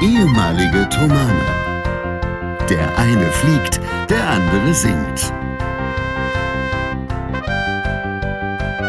[0.00, 2.58] ehemalige Tomane.
[2.68, 5.32] Der eine fliegt, der andere singt.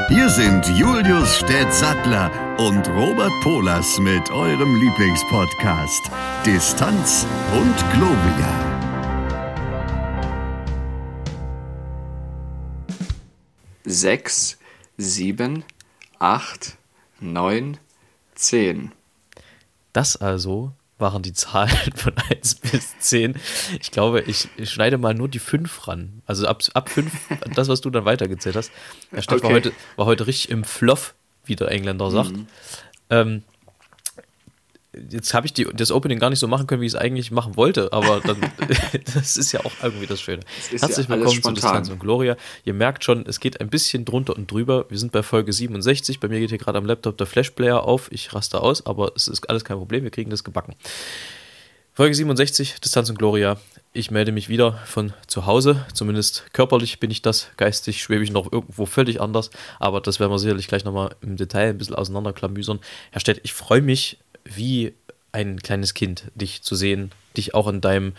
[0.09, 6.11] Hier sind Julius Städtsattler und Robert Polas mit eurem Lieblingspodcast
[6.45, 8.69] Distanz und Globia.
[13.83, 14.59] Sechs,
[14.97, 15.63] sieben,
[16.19, 16.77] acht,
[17.19, 17.77] neun,
[18.35, 18.91] zehn.
[19.93, 23.35] Das also waren die Zahlen von 1 bis 10.
[23.79, 26.21] Ich glaube, ich, ich schneide mal nur die 5 ran.
[26.25, 27.11] Also ab, ab 5,
[27.55, 28.71] das, was du dann weitergezählt hast.
[29.11, 29.47] Der Stadt okay.
[29.47, 32.31] war, heute, war heute richtig im Fluff, wie der Engländer sagt.
[32.31, 32.47] Mhm.
[33.09, 33.43] Ähm,
[34.93, 37.31] jetzt habe ich die, das Opening gar nicht so machen können, wie ich es eigentlich
[37.31, 38.39] machen wollte, aber dann,
[39.13, 40.41] das ist ja auch irgendwie das Schöne.
[40.71, 42.35] Das Herzlich ja willkommen zu Distanz und Gloria.
[42.65, 44.85] Ihr merkt schon, es geht ein bisschen drunter und drüber.
[44.89, 46.19] Wir sind bei Folge 67.
[46.19, 48.11] Bei mir geht hier gerade am Laptop der Flashplayer auf.
[48.11, 50.03] Ich raste aus, aber es ist alles kein Problem.
[50.03, 50.75] Wir kriegen das gebacken.
[51.93, 53.57] Folge 67, Distanz und Gloria.
[53.91, 55.85] Ich melde mich wieder von zu Hause.
[55.93, 57.49] Zumindest körperlich bin ich das.
[57.57, 59.49] Geistig schwebe ich noch irgendwo völlig anders.
[59.79, 62.79] Aber das werden wir sicherlich gleich nochmal im Detail ein bisschen auseinanderklamüsern.
[63.11, 64.93] Herr Stett, ich freue mich wie
[65.31, 68.13] ein kleines Kind, dich zu sehen, dich auch in deinem,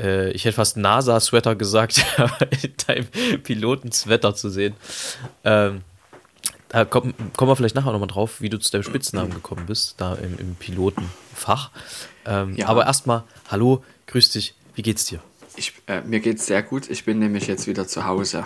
[0.00, 2.04] äh, ich hätte fast NASA-Sweater gesagt,
[2.62, 4.74] in deinem Pilotensweater zu sehen.
[5.44, 5.82] Ähm,
[6.68, 9.94] da kommen, kommen wir vielleicht nachher nochmal drauf, wie du zu deinem Spitznamen gekommen bist,
[9.98, 11.70] da im, im Pilotenfach.
[12.24, 12.66] Ähm, ja.
[12.66, 15.20] Aber erstmal, hallo, grüß dich, wie geht's dir?
[15.56, 18.44] Ich, äh, mir geht's sehr gut, ich bin nämlich jetzt wieder zu Hause.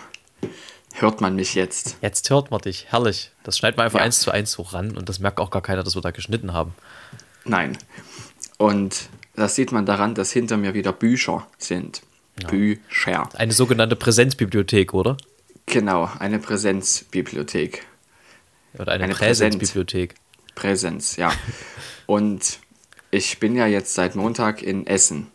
[0.94, 1.96] Hört man mich jetzt?
[2.02, 3.30] Jetzt hört man dich, herrlich.
[3.44, 4.04] Das schneidet man einfach ja.
[4.04, 6.52] eins zu eins so ran und das merkt auch gar keiner, dass wir da geschnitten
[6.52, 6.74] haben.
[7.44, 7.78] Nein.
[8.58, 12.02] Und das sieht man daran, dass hinter mir wieder Bücher sind.
[12.42, 12.48] Ja.
[12.48, 13.28] Bücher.
[13.34, 15.16] Eine sogenannte Präsenzbibliothek, oder?
[15.66, 17.86] Genau, eine Präsenzbibliothek.
[18.74, 20.14] Oder eine, eine Präsenzbibliothek.
[20.54, 21.32] Präsenz, ja.
[22.06, 22.58] und
[23.10, 25.28] ich bin ja jetzt seit Montag in Essen.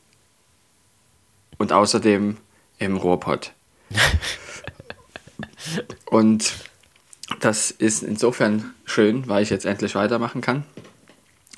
[1.57, 2.37] Und außerdem
[2.79, 3.53] im Ruhrpott.
[6.05, 6.53] Und
[7.39, 10.63] das ist insofern schön, weil ich jetzt endlich weitermachen kann.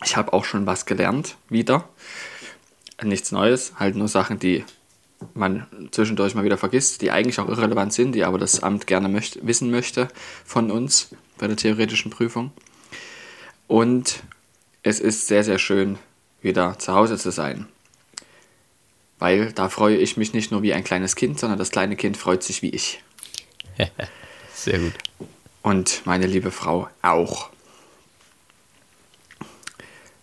[0.04, 1.90] Ich habe auch schon was gelernt wieder.
[3.04, 4.64] Nichts Neues, halt nur Sachen, die
[5.34, 9.10] man zwischendurch mal wieder vergisst, die eigentlich auch irrelevant sind, die aber das Amt gerne
[9.10, 10.08] möchte, wissen möchte
[10.46, 12.52] von uns bei der theoretischen Prüfung.
[13.68, 14.24] Und
[14.84, 15.98] es ist sehr, sehr schön,
[16.42, 17.68] wieder zu Hause zu sein.
[19.20, 22.18] Weil da freue ich mich nicht nur wie ein kleines Kind, sondern das kleine Kind
[22.18, 23.04] freut sich wie ich.
[24.54, 24.94] Sehr gut.
[25.62, 27.50] Und meine liebe Frau auch.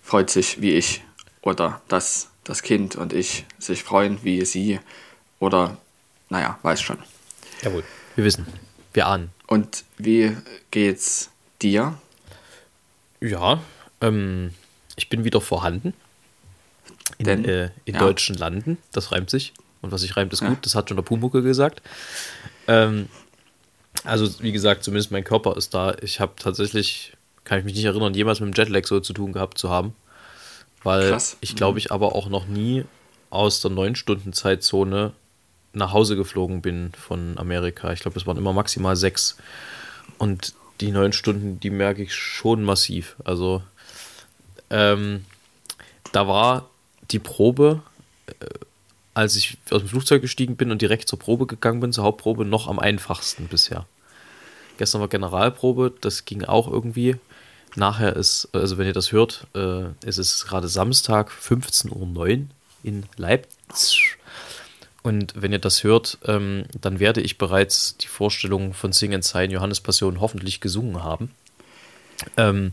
[0.03, 1.03] Freut sich wie ich
[1.43, 4.81] oder dass das Kind und ich sich freuen wie sie
[5.39, 5.79] oder
[6.29, 6.99] naja, weiß schon.
[7.63, 7.85] Jawohl,
[8.17, 8.47] wir wissen,
[8.93, 9.31] wir ahnen.
[9.47, 10.37] Und wie
[10.71, 11.31] geht's
[11.63, 11.99] dir?
[13.21, 13.63] Ja,
[14.01, 14.55] ähm,
[14.97, 15.95] ich bin wieder vorhanden.
[17.19, 18.01] In, Denn, äh, in ja.
[18.01, 19.53] deutschen Landen, das reimt sich.
[19.83, 20.49] Und was sich reimt, ist ja.
[20.49, 21.83] gut, das hat schon der Pumucke gesagt.
[22.67, 23.09] Ähm,
[24.05, 25.97] also, wie gesagt, zumindest mein Körper ist da.
[26.03, 29.33] Ich habe tatsächlich, kann ich mich nicht erinnern, jemals mit dem Jetlag so zu tun
[29.33, 29.95] gehabt zu haben.
[30.83, 31.39] Weil Krass.
[31.41, 32.85] ich glaube, ich aber auch noch nie
[33.31, 35.13] aus der 9-Stunden-Zeitzone
[35.73, 37.93] nach Hause geflogen bin von Amerika.
[37.93, 39.37] Ich glaube, es waren immer maximal sechs.
[40.19, 43.17] Und die neun Stunden, die merke ich schon massiv.
[43.25, 43.63] Also,
[44.71, 45.25] ähm,
[46.13, 46.69] da war
[47.11, 47.83] die Probe,
[48.27, 48.45] äh,
[49.15, 52.45] als ich aus dem Flugzeug gestiegen bin und direkt zur Probe gegangen bin, zur Hauptprobe,
[52.45, 53.87] noch am einfachsten bisher.
[54.79, 57.17] Gestern war Generalprobe, das ging auch irgendwie.
[57.77, 62.47] Nachher ist, also wenn ihr das hört, äh, ist es gerade Samstag, 15.09 Uhr
[62.83, 64.17] in Leipzig.
[65.03, 69.25] Und wenn ihr das hört, ähm, dann werde ich bereits die Vorstellung von Sing and
[69.25, 71.31] Sign Johannes Passion hoffentlich gesungen haben.
[72.37, 72.73] Ähm,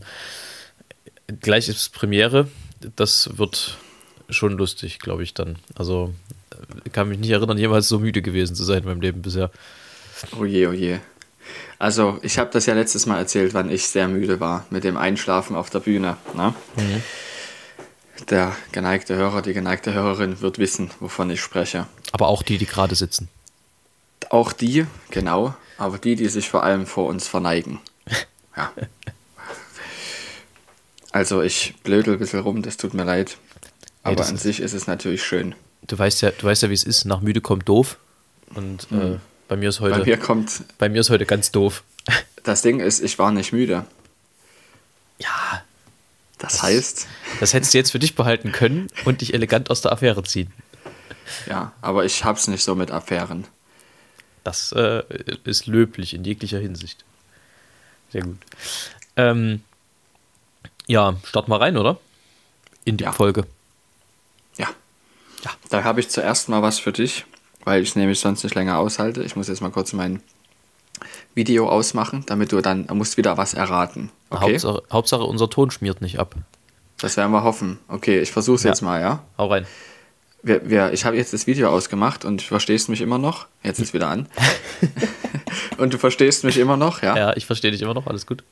[1.40, 2.48] gleich ist Premiere.
[2.96, 3.76] Das wird
[4.30, 5.56] schon lustig, glaube ich dann.
[5.74, 6.14] Also
[6.50, 9.50] äh, kann mich nicht erinnern, jemals so müde gewesen zu sein in meinem Leben bisher.
[10.38, 11.00] Oh je, oh je.
[11.78, 14.96] Also ich habe das ja letztes Mal erzählt, wann ich sehr müde war mit dem
[14.96, 16.16] Einschlafen auf der Bühne.
[16.34, 16.54] Ne?
[16.76, 17.02] Mhm.
[18.30, 21.86] Der geneigte Hörer, die geneigte Hörerin wird wissen, wovon ich spreche.
[22.12, 23.28] Aber auch die, die gerade sitzen.
[24.30, 25.54] Auch die, genau.
[25.78, 27.80] Aber die, die sich vor allem vor uns verneigen.
[28.54, 28.70] Ja.
[31.10, 33.38] Also ich blödel ein bisschen rum, das tut mir leid.
[34.02, 35.54] Aber an sich ist es natürlich schön.
[35.86, 37.04] Du weißt ja, du weißt ja, wie es ist.
[37.04, 37.98] Nach müde kommt doof.
[38.54, 39.14] Und äh, hm.
[39.14, 39.18] äh,
[39.52, 39.98] bei mir ist heute.
[39.98, 40.62] Bei mir kommt.
[40.78, 41.84] Bei mir ist heute ganz doof.
[42.42, 43.84] Das Ding ist, ich war nicht müde.
[45.18, 45.62] Ja.
[46.38, 47.06] Das, das heißt.
[47.38, 50.50] Das hättest du jetzt für dich behalten können und dich elegant aus der Affäre ziehen.
[51.46, 53.46] Ja, aber ich hab's nicht so mit Affären.
[54.42, 55.02] Das äh,
[55.44, 57.04] ist löblich in jeglicher Hinsicht.
[58.10, 58.38] Sehr gut.
[59.16, 59.62] Ähm,
[60.86, 62.00] ja, start mal rein, oder?
[62.86, 63.12] In die ja.
[63.12, 63.46] Folge.
[64.56, 64.68] Ja.
[65.68, 67.26] Da habe ich zuerst mal was für dich,
[67.64, 69.22] weil ich es nämlich sonst nicht länger aushalte.
[69.22, 70.22] Ich muss jetzt mal kurz mein
[71.34, 74.10] Video ausmachen, damit du dann musst wieder was erraten.
[74.30, 74.52] Okay?
[74.52, 76.34] Hauptsache, Hauptsache unser Ton schmiert nicht ab.
[76.98, 77.78] Das werden wir hoffen.
[77.88, 78.70] Okay, ich versuche es ja.
[78.70, 79.24] jetzt mal, ja?
[79.38, 79.66] Hau rein.
[80.42, 83.46] Wir, wir, ich habe jetzt das Video ausgemacht und verstehst mich immer noch.
[83.62, 84.28] Jetzt ist wieder an.
[85.78, 87.16] und du verstehst mich immer noch, ja?
[87.16, 88.44] Ja, ich verstehe dich immer noch, alles gut.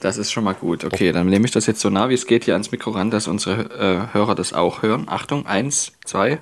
[0.00, 0.84] Das ist schon mal gut.
[0.84, 3.10] Okay, dann nehme ich das jetzt so nah wie es geht hier ans Mikro ran,
[3.10, 5.04] dass unsere äh, Hörer das auch hören.
[5.08, 6.40] Achtung, eins, zwei.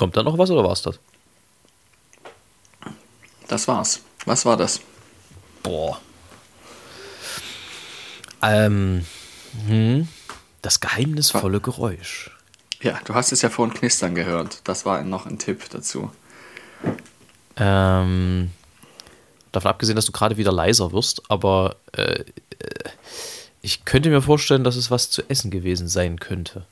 [0.00, 0.98] Kommt da noch was oder war es das?
[3.48, 4.00] Das war's.
[4.24, 4.80] Was war das?
[5.62, 6.00] Boah.
[8.40, 9.04] Ähm,
[9.66, 10.08] hm,
[10.62, 12.30] das geheimnisvolle Geräusch.
[12.80, 14.62] Ja, du hast es ja vorhin knistern gehört.
[14.64, 16.10] Das war noch ein Tipp dazu.
[17.58, 18.52] Ähm,
[19.52, 22.24] davon abgesehen, dass du gerade wieder leiser wirst, aber äh,
[23.60, 26.64] ich könnte mir vorstellen, dass es was zu essen gewesen sein könnte.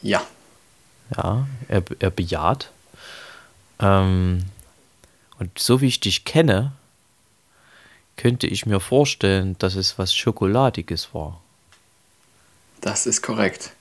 [0.00, 0.24] Ja.
[1.14, 2.70] Ja, er, er bejaht.
[3.78, 4.44] Ähm,
[5.38, 6.72] und so wie ich dich kenne,
[8.16, 11.40] könnte ich mir vorstellen, dass es was Schokoladiges war.
[12.80, 13.72] Das ist korrekt.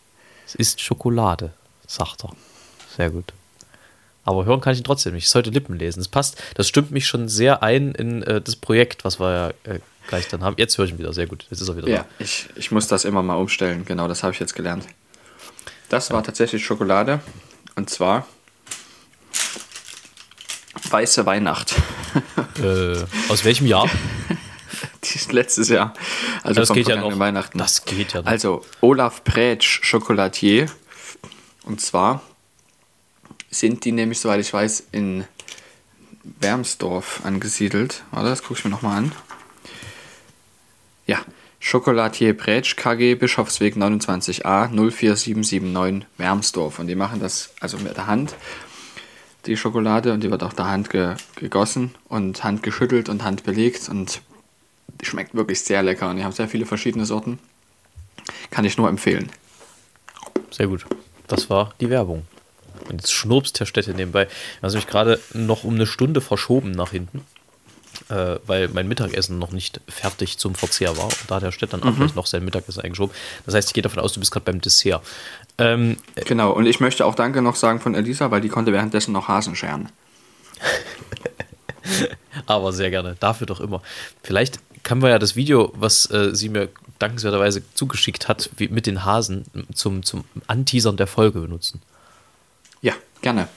[0.46, 1.54] Es ist Schokolade,
[1.88, 2.32] sagt er.
[2.96, 3.34] Sehr gut.
[4.24, 5.26] Aber hören kann ich ihn trotzdem nicht.
[5.26, 6.00] Ich sollte Lippen lesen.
[6.00, 9.32] Das passt, das stimmt mich schon sehr ein in äh, das Projekt, was wir
[9.66, 10.56] ja äh, gleich dann haben.
[10.58, 11.46] Jetzt höre ich ihn wieder, sehr gut.
[11.50, 12.06] Jetzt ist er wieder ja, da.
[12.20, 13.86] ich, ich muss das immer mal umstellen.
[13.86, 14.86] Genau, das habe ich jetzt gelernt.
[15.90, 17.22] Das war tatsächlich Schokolade.
[17.76, 18.28] Und zwar
[20.90, 21.76] Weiße Weihnacht.
[22.58, 23.90] Äh, aus welchem Jahr?
[25.32, 25.94] letztes Jahr.
[26.42, 27.20] Also das geht ja noch.
[27.20, 27.58] Weihnachten.
[27.58, 28.28] Das geht ja noch.
[28.28, 30.68] Also Olaf Prätsch Chocolatier.
[31.64, 32.22] Und zwar
[33.50, 35.26] sind die nämlich, soweit ich weiß, in
[36.40, 38.04] Wermsdorf angesiedelt.
[38.12, 39.12] Warte, das gucke ich mir nochmal an.
[41.08, 41.20] Ja,
[41.68, 46.78] Chocolatier Prätsch KG Bischofsweg 29a 04779 Wermsdorf.
[46.78, 48.36] Und die machen das also mit der Hand,
[49.48, 53.44] die Schokolade, und die wird auch der Hand ge gegossen und Hand geschüttelt und Hand
[53.44, 53.90] belegt.
[53.90, 54.22] Und
[55.02, 57.40] die schmeckt wirklich sehr lecker und die haben sehr viele verschiedene Sorten.
[58.52, 59.32] Kann ich nur empfehlen.
[60.52, 60.86] Sehr gut.
[61.26, 62.28] Das war die Werbung.
[62.90, 64.28] Und jetzt schnurpst Herr Städte nebenbei.
[64.62, 67.26] Also mich gerade noch um eine Stunde verschoben nach hinten,
[68.10, 71.06] äh, weil mein Mittagessen noch nicht fertig zum Verzehr war.
[71.06, 72.12] Und da hat Herr Städt dann auch mhm.
[72.16, 73.16] noch sein Mittagessen eingeschoben.
[73.46, 75.02] Das heißt, ich gehe davon aus, du bist gerade beim Dessert.
[75.58, 79.12] Ähm, genau, und ich möchte auch Danke noch sagen von Elisa, weil die konnte währenddessen
[79.12, 79.90] noch Hasen scheren.
[82.46, 83.16] Aber sehr gerne.
[83.20, 83.82] Dafür doch immer.
[84.24, 86.70] Vielleicht kann man ja das Video, was äh, sie mir
[87.00, 91.82] dankenswerterweise zugeschickt hat, wie, mit den Hasen zum, zum Anteasern der Folge benutzen.
[92.82, 93.48] Ja, gerne.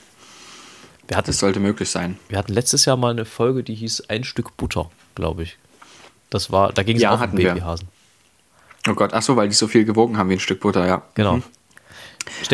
[1.09, 2.19] Wir hatten, das sollte möglich sein.
[2.29, 5.57] Wir hatten letztes Jahr mal eine Folge, die hieß Ein Stück Butter, glaube ich.
[6.29, 7.87] Das war, da ging es ja, auch um Babyhasen.
[8.83, 8.91] Wir.
[8.91, 11.01] Oh Gott, ach so, weil die so viel gewogen haben wie ein Stück Butter, ja.
[11.15, 11.37] Genau.
[11.37, 11.43] Mhm.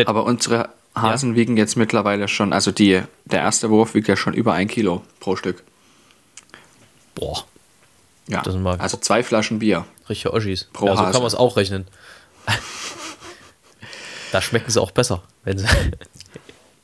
[0.06, 1.36] Aber unsere Hasen ja.
[1.36, 5.04] wiegen jetzt mittlerweile schon, also die, der erste Wurf wiegt ja schon über ein Kilo
[5.20, 5.62] pro Stück.
[7.14, 7.44] Boah.
[8.28, 9.86] Ja, also zwei Flaschen Bier.
[10.08, 10.70] Richtige Oschis.
[10.72, 11.12] Pro ja, so Hase.
[11.12, 11.88] kann man es auch rechnen.
[14.32, 15.68] da schmecken sie auch besser, wenn sie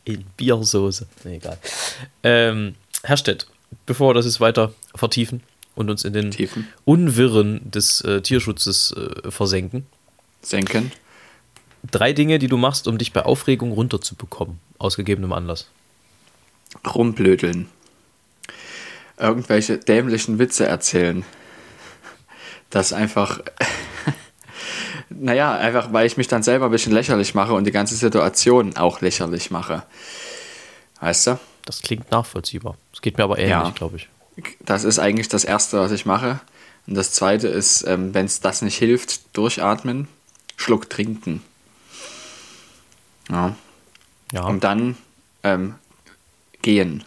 [0.06, 1.08] in Biersoße.
[1.24, 1.58] Nee, egal.
[2.24, 3.48] Ähm, Herr Stett,
[3.86, 5.44] bevor wir das jetzt weiter vertiefen
[5.76, 6.68] und uns in den Tiefen.
[6.86, 9.86] Unwirren des äh, Tierschutzes äh, versenken.
[10.42, 10.92] Senken.
[11.90, 15.68] Drei Dinge, die du machst, um dich bei Aufregung runterzubekommen, aus gegebenem Anlass.
[16.88, 17.68] Rumblödeln
[19.22, 21.24] irgendwelche dämlichen Witze erzählen.
[22.70, 23.40] Das einfach,
[25.20, 28.76] naja, einfach weil ich mich dann selber ein bisschen lächerlich mache und die ganze Situation
[28.78, 29.84] auch lächerlich mache.
[31.00, 31.40] Weißt du?
[31.66, 32.76] Das klingt nachvollziehbar.
[32.94, 33.70] Es geht mir aber ähnlich, ja.
[33.72, 34.10] glaube ich.
[34.60, 36.40] Das ist eigentlich das Erste, was ich mache.
[36.88, 40.08] Und das Zweite ist, ähm, wenn es das nicht hilft, durchatmen,
[40.56, 41.44] Schluck trinken.
[43.30, 43.56] Ja.
[44.32, 44.44] ja.
[44.44, 44.98] Und dann
[45.44, 45.76] ähm,
[46.62, 47.04] gehen.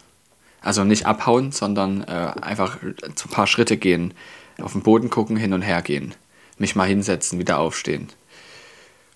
[0.61, 4.15] Also nicht abhauen, sondern äh, einfach ein paar Schritte gehen,
[4.61, 6.15] auf den Boden gucken, hin und her gehen,
[6.59, 8.09] mich mal hinsetzen, wieder aufstehen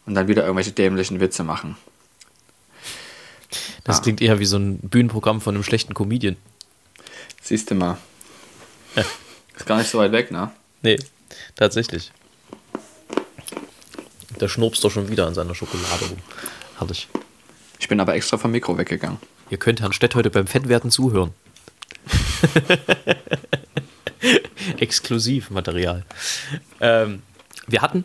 [0.06, 1.76] und dann wieder irgendwelche dämlichen Witze machen.
[3.84, 4.02] Das ja.
[4.02, 6.36] klingt eher wie so ein Bühnenprogramm von einem schlechten Comedian.
[7.42, 7.98] Siehst du mal.
[8.94, 9.04] Ja.
[9.56, 10.50] Ist gar nicht so weit weg, ne?
[10.82, 10.98] Nee,
[11.56, 12.12] tatsächlich.
[14.40, 16.18] Der schnurpst doch schon wieder an seiner Schokolade rum.
[16.78, 17.08] Herrlich.
[17.80, 19.18] Ich bin aber extra vom Mikro weggegangen.
[19.50, 21.32] Ihr könnt Herrn Stett heute beim Fettwerden zuhören.
[24.78, 26.04] Exklusivmaterial.
[26.80, 27.22] Ähm,
[27.68, 28.04] wir hatten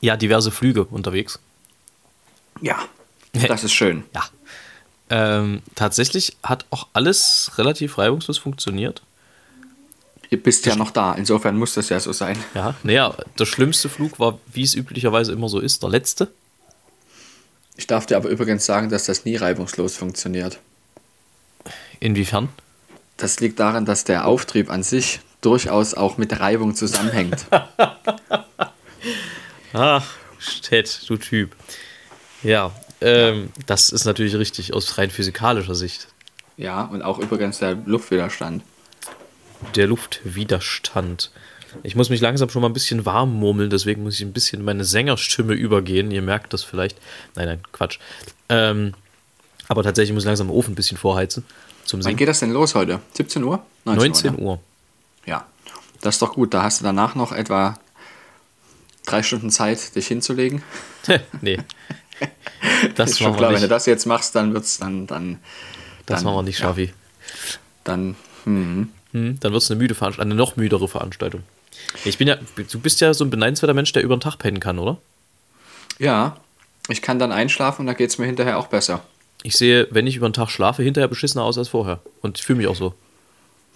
[0.00, 1.38] ja diverse Flüge unterwegs.
[2.60, 2.78] Ja,
[3.32, 4.04] das ist schön.
[4.14, 4.24] Ja.
[5.08, 9.02] Ähm, tatsächlich hat auch alles relativ reibungslos funktioniert.
[10.30, 12.36] Ihr bist ja noch da, insofern muss das ja so sein.
[12.54, 16.32] Ja, naja, der schlimmste Flug war, wie es üblicherweise immer so ist, der letzte.
[17.76, 20.58] Ich darf dir aber übrigens sagen, dass das nie reibungslos funktioniert.
[22.00, 22.48] Inwiefern?
[23.16, 27.46] Das liegt daran, dass der Auftrieb an sich durchaus auch mit Reibung zusammenhängt.
[29.78, 30.06] Ach,
[30.38, 31.54] Stett, du Typ.
[32.42, 36.08] Ja, ähm, das ist natürlich richtig aus rein physikalischer Sicht.
[36.56, 38.62] Ja, und auch übrigens der Luftwiderstand.
[39.74, 41.30] Der Luftwiderstand.
[41.82, 44.64] Ich muss mich langsam schon mal ein bisschen warm murmeln, deswegen muss ich ein bisschen
[44.64, 46.10] meine Sängerstimme übergehen.
[46.10, 46.98] Ihr merkt das vielleicht.
[47.34, 47.98] Nein, nein, Quatsch.
[48.48, 48.94] Ähm,
[49.68, 51.44] aber tatsächlich muss ich langsam den Ofen ein bisschen vorheizen.
[51.84, 53.00] Zum Wann geht das denn los heute?
[53.12, 53.62] 17 Uhr?
[53.84, 54.42] 19, 19 Uhr, ne?
[54.42, 54.60] Uhr.
[55.26, 55.46] Ja,
[56.00, 56.54] das ist doch gut.
[56.54, 57.78] Da hast du danach noch etwa
[59.06, 60.62] drei Stunden Zeit, dich hinzulegen.
[61.40, 61.58] nee.
[62.94, 65.38] Das ist schon klar, wenn du das jetzt machst, dann wird es dann, dann.
[66.06, 66.84] Das machen wir nicht, Schafi.
[66.84, 66.92] Ja.
[67.84, 68.16] Dann.
[68.44, 68.90] Hm.
[69.12, 71.42] Hm, dann wird es eine müde Veranstaltung, eine noch müdere Veranstaltung.
[72.04, 74.60] Ich bin ja, du bist ja so ein beneidenswerter Mensch, der über den Tag pennen
[74.60, 74.98] kann, oder?
[75.98, 76.36] Ja,
[76.88, 79.02] ich kann dann einschlafen und da geht es mir hinterher auch besser.
[79.42, 82.00] Ich sehe, wenn ich über den Tag schlafe, hinterher beschissener aus als vorher.
[82.20, 82.94] Und ich fühle mich auch so.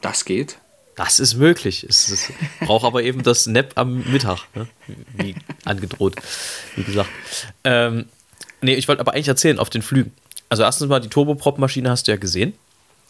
[0.00, 0.58] Das geht?
[0.96, 1.86] Das ist möglich.
[1.88, 2.30] Es,
[2.60, 4.66] braucht aber eben das Nap am Mittag, ne?
[5.14, 6.16] wie angedroht,
[6.76, 7.08] wie gesagt.
[7.64, 8.06] Ähm,
[8.60, 10.12] nee, ich wollte aber eigentlich erzählen auf den Flügen.
[10.48, 12.54] Also erstens mal, die Turboprop-Maschine hast du ja gesehen.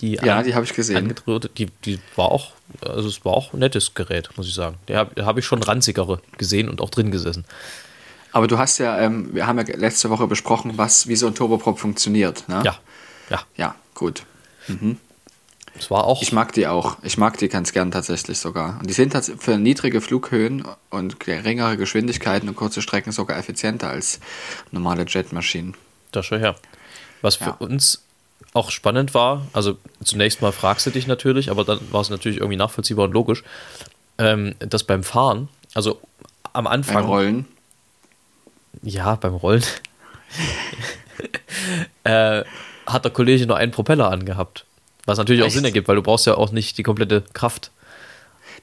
[0.00, 1.14] Die ja, an, die habe ich gesehen.
[1.58, 4.76] Die, die war auch, also es war auch ein nettes Gerät, muss ich sagen.
[4.86, 7.44] Da habe hab ich schon ranzigere gesehen und auch drin gesessen.
[8.32, 11.34] Aber du hast ja, ähm, wir haben ja letzte Woche besprochen, was, wie so ein
[11.34, 12.48] Turboprop funktioniert.
[12.48, 12.62] Ne?
[12.64, 12.78] Ja.
[13.28, 13.42] Ja.
[13.56, 14.24] Ja, gut.
[14.68, 14.98] Mhm.
[15.78, 16.22] Es war auch.
[16.22, 16.98] Ich mag die auch.
[17.02, 18.78] Ich mag die ganz gern tatsächlich sogar.
[18.80, 24.20] Und die sind für niedrige Flughöhen und geringere Geschwindigkeiten und kurze Strecken sogar effizienter als
[24.72, 25.74] normale Jetmaschinen.
[26.12, 26.56] Das schon her.
[27.22, 27.56] Was für ja.
[27.58, 28.02] uns
[28.52, 32.38] auch spannend war, also zunächst mal fragst du dich natürlich, aber dann war es natürlich
[32.38, 33.44] irgendwie nachvollziehbar und logisch,
[34.18, 36.00] ähm, dass beim Fahren, also
[36.52, 36.94] am Anfang.
[36.94, 37.48] Beim Rollen.
[38.82, 39.62] Ja, beim Rollen.
[42.04, 42.44] äh,
[42.86, 44.66] hat der Kollege nur einen Propeller angehabt.
[45.10, 45.50] Was natürlich Echt?
[45.50, 47.72] auch Sinn ergibt, weil du brauchst ja auch nicht die komplette Kraft.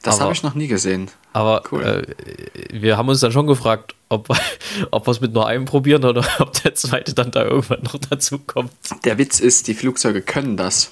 [0.01, 1.11] Das habe ich noch nie gesehen.
[1.33, 1.83] Aber cool.
[1.83, 4.29] äh, wir haben uns dann schon gefragt, ob,
[4.91, 7.95] ob wir es mit nur einem probieren oder ob der zweite dann da irgendwann noch
[7.97, 8.71] dazu kommt.
[9.03, 10.91] Der Witz ist, die Flugzeuge können das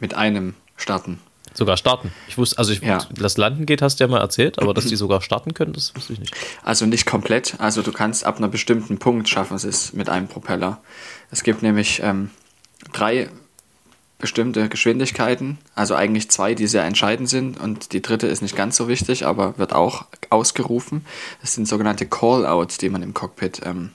[0.00, 1.20] mit einem starten.
[1.52, 2.12] Sogar starten.
[2.28, 2.98] Ich wusste, also ich, ja.
[3.10, 5.94] das Landen geht, hast du ja mal erzählt, aber dass die sogar starten können, das
[5.94, 6.34] wusste ich nicht.
[6.62, 7.56] Also nicht komplett.
[7.58, 10.80] Also du kannst ab einem bestimmten Punkt schaffen es mit einem Propeller.
[11.30, 12.30] Es gibt nämlich ähm,
[12.92, 13.28] drei
[14.18, 18.76] bestimmte Geschwindigkeiten, also eigentlich zwei, die sehr entscheidend sind und die dritte ist nicht ganz
[18.76, 21.04] so wichtig, aber wird auch ausgerufen.
[21.42, 23.90] Das sind sogenannte Call-outs, die man im Cockpit ähm,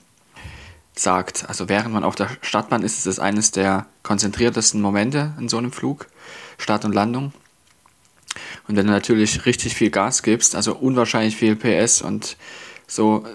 [0.94, 1.48] sagt.
[1.48, 5.58] Also während man auf der Startbahn ist, ist es eines der konzentriertesten Momente in so
[5.58, 6.06] einem Flug,
[6.56, 7.32] Start und Landung.
[8.68, 12.36] Und wenn du natürlich richtig viel Gas gibst, also unwahrscheinlich viel PS und
[12.86, 13.26] so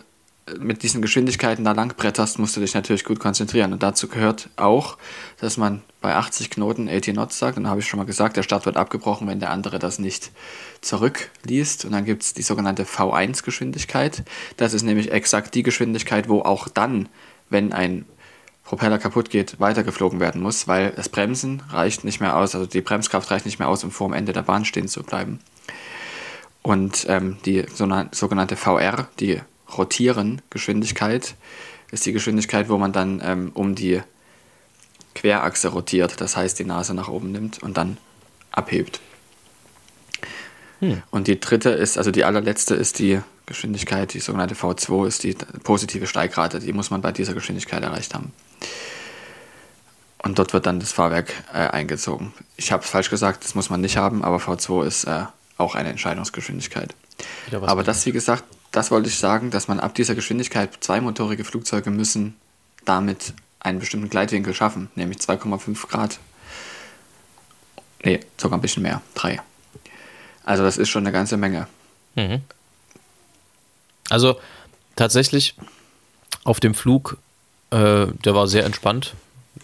[0.59, 3.73] mit diesen Geschwindigkeiten da lang bretterst, musst du dich natürlich gut konzentrieren.
[3.73, 4.97] Und dazu gehört auch,
[5.39, 7.57] dass man bei 80 Knoten 80 Knots sagt.
[7.57, 9.99] Und da habe ich schon mal gesagt, der Start wird abgebrochen, wenn der andere das
[9.99, 10.31] nicht
[10.81, 11.85] zurückliest.
[11.85, 14.23] Und dann gibt es die sogenannte V1-Geschwindigkeit.
[14.55, 17.09] Das ist nämlich exakt die Geschwindigkeit, wo auch dann,
[17.49, 18.05] wenn ein
[18.63, 22.81] Propeller kaputt geht, weitergeflogen werden muss, weil das Bremsen reicht nicht mehr aus, also die
[22.81, 25.39] Bremskraft reicht nicht mehr aus, um vor dem Ende der Bahn stehen zu bleiben.
[26.63, 29.41] Und ähm, die sogenannte VR, die
[29.75, 31.35] Rotieren, Geschwindigkeit,
[31.91, 34.01] ist die Geschwindigkeit, wo man dann ähm, um die
[35.15, 37.97] Querachse rotiert, das heißt die Nase nach oben nimmt und dann
[38.51, 38.99] abhebt.
[40.79, 41.01] Hm.
[41.09, 45.35] Und die dritte ist, also die allerletzte ist die Geschwindigkeit, die sogenannte V2 ist die
[45.63, 48.31] positive Steigrate, die muss man bei dieser Geschwindigkeit erreicht haben.
[50.19, 52.33] Und dort wird dann das Fahrwerk äh, eingezogen.
[52.57, 55.23] Ich habe es falsch gesagt, das muss man nicht haben, aber V2 ist äh,
[55.57, 56.93] auch eine Entscheidungsgeschwindigkeit.
[57.61, 61.89] Aber das, wie gesagt, das wollte ich sagen, dass man ab dieser Geschwindigkeit zweimotorige Flugzeuge
[61.89, 62.35] müssen
[62.85, 66.19] damit einen bestimmten Gleitwinkel schaffen, nämlich 2,5 Grad.
[68.03, 69.41] Nee, sogar ein bisschen mehr, 3.
[70.43, 71.67] Also das ist schon eine ganze Menge.
[72.15, 72.41] Mhm.
[74.09, 74.39] Also
[74.95, 75.55] tatsächlich
[76.43, 77.17] auf dem Flug,
[77.71, 79.15] äh, der war sehr entspannt.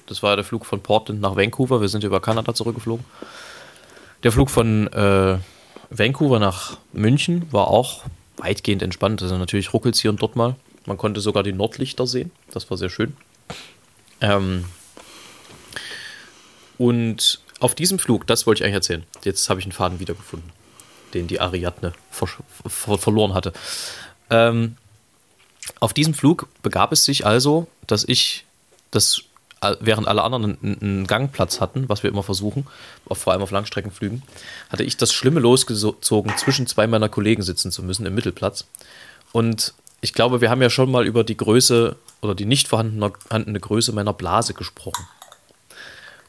[0.08, 1.80] Das war der Flug von Portland nach Vancouver.
[1.80, 3.06] Wir sind über Kanada zurückgeflogen.
[4.24, 5.38] Der Flug von äh,
[5.90, 8.04] Vancouver nach München war auch
[8.44, 9.22] weitgehend entspannt.
[9.22, 10.56] Also natürlich ruckelt es hier und dort mal.
[10.86, 12.32] Man konnte sogar die Nordlichter sehen.
[12.52, 13.16] Das war sehr schön.
[14.22, 14.66] Ähm
[16.78, 19.04] und auf diesem Flug, das wollte ich eigentlich erzählen.
[19.24, 20.52] Jetzt habe ich einen Faden wiedergefunden,
[21.14, 22.28] den die Ariadne ver
[22.68, 23.54] ver verloren hatte.
[24.30, 24.76] Ähm
[25.80, 28.46] auf diesem Flug begab es sich also, dass ich
[28.92, 29.24] das
[29.80, 32.68] während alle anderen einen, Gangplatz hatten, was wir immer versuchen,
[33.12, 34.24] vor allem auf Langstreckenflügen,
[34.70, 38.66] hatte ich das Schlimme losgezogen, zwischen zwei meiner Kollegen sitzen zu müssen im Mittelplatz.
[39.32, 43.60] Und ich glaube, wir haben ja schon mal über die Größe oder die nicht vorhandene
[43.60, 45.06] Größe meiner Blase gesprochen.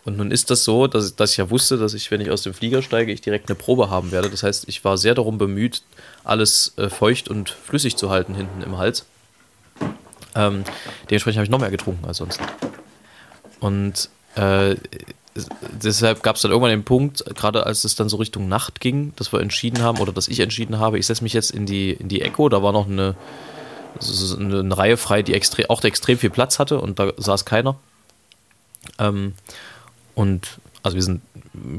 [0.04, 2.42] Und nun ist das so, dass, dass ich ja wusste, dass ich, wenn ich aus
[2.42, 4.28] dem Flieger steige, ich direkt eine Probe haben werde.
[4.28, 5.82] Das heißt, ich war sehr darum bemüht,
[6.24, 9.06] alles äh, feucht und flüssig zu halten hinten im Hals.
[10.34, 10.64] Ähm,
[11.08, 12.40] dementsprechend habe ich noch mehr getrunken als sonst.
[13.64, 14.76] Und äh,
[15.82, 19.14] deshalb gab es dann irgendwann den Punkt, gerade als es dann so Richtung Nacht ging,
[19.16, 21.92] dass wir entschieden haben oder dass ich entschieden habe, ich setze mich jetzt in die,
[21.92, 22.50] in die Echo.
[22.50, 23.16] Da war noch eine,
[24.38, 27.76] eine, eine Reihe frei, die extrem, auch extrem viel Platz hatte und da saß keiner.
[28.98, 29.32] Ähm,
[30.14, 31.22] und also wir sind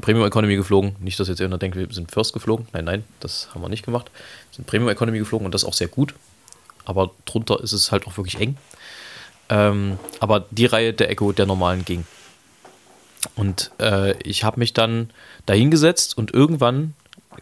[0.02, 0.96] Premium Economy geflogen.
[1.00, 2.68] Nicht, dass jetzt jemand denkt, wir sind First geflogen.
[2.74, 4.10] Nein, nein, das haben wir nicht gemacht.
[4.50, 6.16] Wir sind Premium Economy geflogen und das auch sehr gut.
[6.84, 8.58] Aber drunter ist es halt auch wirklich eng.
[9.50, 12.06] Ähm, aber die Reihe der Echo der normalen ging.
[13.36, 15.10] Und äh, ich habe mich dann
[15.46, 16.94] dahingesetzt und irgendwann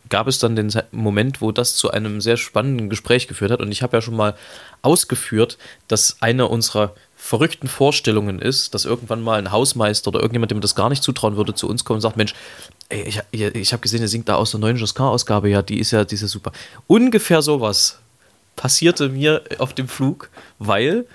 [0.09, 3.61] gab es dann den Moment, wo das zu einem sehr spannenden Gespräch geführt hat.
[3.61, 4.35] Und ich habe ja schon mal
[4.81, 5.57] ausgeführt,
[5.87, 10.75] dass eine unserer verrückten Vorstellungen ist, dass irgendwann mal ein Hausmeister oder irgendjemand, dem das
[10.75, 12.33] gar nicht zutrauen würde, zu uns kommt und sagt, Mensch,
[12.89, 15.91] ey, ich, ich habe gesehen, er singt da aus der neuen Josquin-Ausgabe, ja, die ist
[15.91, 16.51] ja, die ist ja super.
[16.87, 17.99] Ungefähr sowas
[18.55, 20.29] passierte mir auf dem Flug,
[20.59, 21.05] weil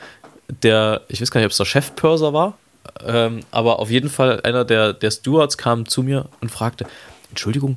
[0.48, 2.58] der, ich weiß gar nicht, ob es der Chefpörser war,
[3.04, 6.86] ähm, aber auf jeden Fall einer der, der Stewards kam zu mir und fragte,
[7.30, 7.76] Entschuldigung,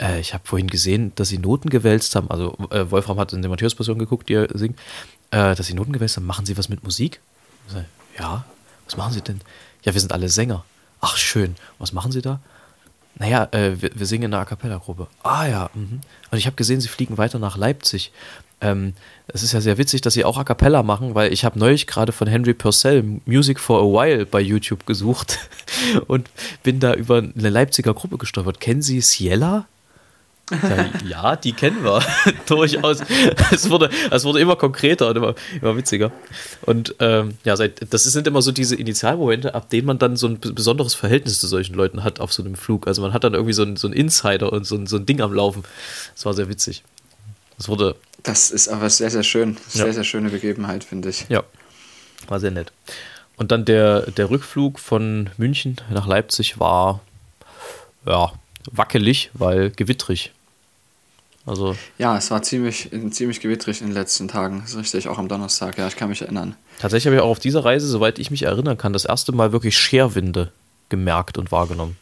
[0.00, 3.42] äh, ich habe vorhin gesehen, dass Sie Noten gewälzt haben, also äh, Wolfram hat in
[3.42, 4.78] der Matthäus-Passion geguckt, die er singt,
[5.30, 7.20] äh, dass Sie Noten gewälzt haben, machen Sie was mit Musik?
[8.18, 8.44] Ja,
[8.86, 9.40] was machen Sie denn?
[9.84, 10.64] Ja, wir sind alle Sänger.
[11.00, 11.54] Ach, schön.
[11.78, 12.40] Was machen Sie da?
[13.14, 15.08] Naja, äh, wir, wir, singen in einer A Cappella-Gruppe.
[15.22, 15.70] Ah ja.
[15.74, 16.00] Mhm.
[16.30, 18.12] Und ich habe gesehen, Sie fliegen weiter nach Leipzig.
[18.60, 18.94] Ähm,
[19.28, 21.86] es ist ja sehr witzig, dass Sie auch A Cappella machen, weil ich habe neulich
[21.86, 25.38] gerade von Henry Purcell Music for a While bei YouTube gesucht
[26.06, 26.28] und
[26.62, 28.60] bin da über eine Leipziger Gruppe gestolpert.
[28.60, 29.66] Kennen Sie Ciela?
[31.06, 32.02] Ja, die kennen wir
[32.46, 33.02] durchaus.
[33.50, 36.10] Es wurde, es wurde immer konkreter und immer, immer witziger.
[36.62, 40.26] Und ähm, ja, seit, das sind immer so diese Initialmomente, ab denen man dann so
[40.26, 42.86] ein besonderes Verhältnis zu solchen Leuten hat auf so einem Flug.
[42.86, 45.06] Also man hat dann irgendwie so ein, so ein Insider und so ein, so ein
[45.06, 45.64] Ding am Laufen.
[46.14, 46.82] Das war sehr witzig.
[47.56, 47.96] Das wurde.
[48.22, 49.56] Das ist aber sehr, sehr schön.
[49.68, 49.92] Sehr, ja.
[49.92, 51.26] sehr schöne Begebenheit, finde ich.
[51.28, 51.42] Ja.
[52.26, 52.72] War sehr nett.
[53.36, 57.00] Und dann der, der Rückflug von München nach Leipzig war
[58.04, 58.32] ja
[58.70, 60.32] wackelig, weil gewittrig.
[61.46, 64.60] Also ja, es war ziemlich, ziemlich gewittrig in den letzten Tagen.
[64.60, 65.78] Das ist richtig, auch am Donnerstag.
[65.78, 66.56] Ja, ich kann mich erinnern.
[66.78, 69.52] Tatsächlich habe ich auch auf dieser Reise, soweit ich mich erinnern kann, das erste Mal
[69.52, 70.52] wirklich Scherwinde
[70.90, 71.96] gemerkt und wahrgenommen.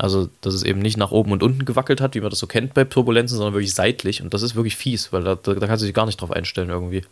[0.00, 2.46] Also, dass es eben nicht nach oben und unten gewackelt hat, wie man das so
[2.46, 4.22] kennt bei Turbulenzen, sondern wirklich seitlich.
[4.22, 6.30] Und das ist wirklich fies, weil da, da, da kannst du dich gar nicht drauf
[6.30, 7.02] einstellen irgendwie.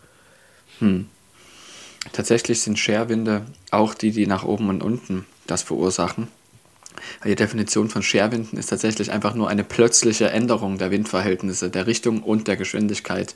[0.79, 1.07] Hm.
[2.15, 6.29] Tatsächlich sind Scherwinde auch die, die nach oben und unten das verursachen.
[7.27, 12.23] Die Definition von Scherwinden ist tatsächlich einfach nur eine plötzliche Änderung der Windverhältnisse, der Richtung
[12.23, 13.35] und der Geschwindigkeit.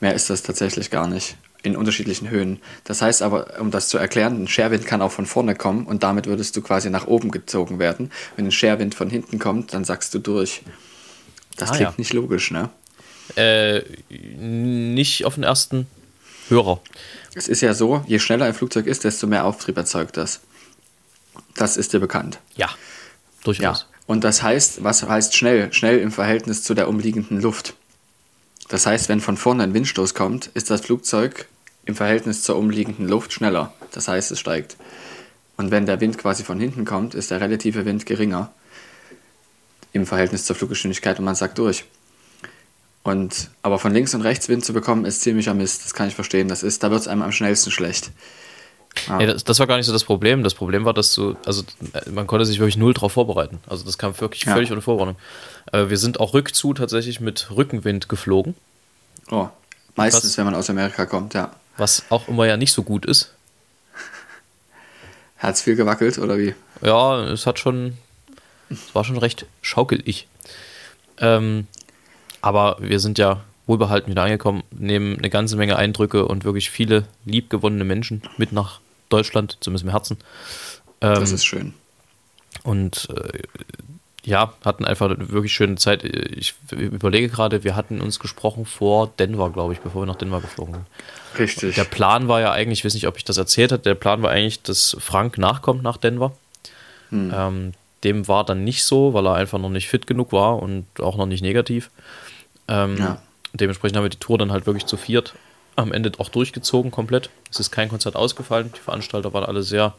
[0.00, 2.60] Mehr ist das tatsächlich gar nicht in unterschiedlichen Höhen.
[2.84, 6.02] Das heißt aber, um das zu erklären, ein Scherwind kann auch von vorne kommen und
[6.02, 8.10] damit würdest du quasi nach oben gezogen werden.
[8.36, 10.62] Wenn ein Scherwind von hinten kommt, dann sagst du durch.
[11.56, 11.94] Das ah, klingt ja.
[11.98, 12.70] nicht logisch, ne?
[13.36, 15.86] Äh, nicht auf den ersten
[16.48, 16.80] Hörer.
[17.34, 20.40] Es ist ja so, je schneller ein Flugzeug ist, desto mehr Auftrieb erzeugt das.
[21.54, 22.40] Das ist dir bekannt.
[22.56, 22.70] Ja,
[23.44, 23.80] durchaus.
[23.80, 23.86] Ja.
[24.06, 25.72] Und das heißt, was heißt schnell?
[25.72, 27.74] Schnell im Verhältnis zu der umliegenden Luft.
[28.70, 31.46] Das heißt, wenn von vorne ein Windstoß kommt, ist das Flugzeug
[31.86, 33.74] im Verhältnis zur umliegenden Luft schneller.
[33.90, 34.76] Das heißt, es steigt.
[35.56, 38.52] Und wenn der Wind quasi von hinten kommt, ist der relative Wind geringer
[39.92, 41.84] im Verhältnis zur Fluggeschwindigkeit und man sagt durch.
[43.02, 45.84] Und, aber von links und rechts Wind zu bekommen, ist ziemlicher Mist.
[45.84, 46.46] Das kann ich verstehen.
[46.46, 48.12] Das ist, da wird es einem am schnellsten schlecht.
[49.08, 49.20] Ah.
[49.20, 50.42] Ja, das, das, war gar nicht so das Problem.
[50.42, 51.62] Das Problem war, dass du, also
[52.10, 53.60] man konnte sich wirklich null drauf vorbereiten.
[53.68, 54.52] Also das kam wirklich ja.
[54.52, 55.16] völlig ohne Vorwarnung.
[55.72, 58.54] Äh, wir sind auch rückzu tatsächlich mit Rückenwind geflogen.
[59.30, 59.48] Oh,
[59.96, 61.52] meistens, was, wenn man aus Amerika kommt, ja.
[61.76, 63.32] Was auch immer ja nicht so gut ist.
[65.38, 66.54] Hat es viel gewackelt oder wie?
[66.82, 67.96] Ja, es hat schon,
[68.70, 70.26] es war schon recht schaukelig.
[71.18, 71.66] Ähm,
[72.40, 77.04] aber wir sind ja wohlbehalten wieder angekommen, nehmen eine ganze Menge Eindrücke und wirklich viele
[77.24, 80.18] liebgewonnene Menschen mit nach Deutschland, zumindest im Herzen.
[81.00, 81.74] Ähm, das ist schön.
[82.64, 83.38] Und äh,
[84.24, 86.02] ja, hatten einfach eine wirklich schöne Zeit.
[86.04, 90.40] Ich überlege gerade, wir hatten uns gesprochen vor Denver, glaube ich, bevor wir nach Denver
[90.40, 90.86] geflogen sind.
[91.38, 91.76] Richtig.
[91.76, 94.20] Der Plan war ja eigentlich, ich weiß nicht, ob ich das erzählt habe, der Plan
[94.22, 96.32] war eigentlich, dass Frank nachkommt nach Denver.
[97.10, 97.32] Hm.
[97.34, 100.86] Ähm, dem war dann nicht so, weil er einfach noch nicht fit genug war und
[100.98, 101.90] auch noch nicht negativ.
[102.68, 103.22] Ähm, ja.
[103.52, 105.34] Dementsprechend haben wir die Tour dann halt wirklich zu viert
[105.76, 107.30] am Ende auch durchgezogen komplett.
[107.50, 108.72] Es ist kein Konzert ausgefallen.
[108.74, 109.94] Die Veranstalter waren alle sehr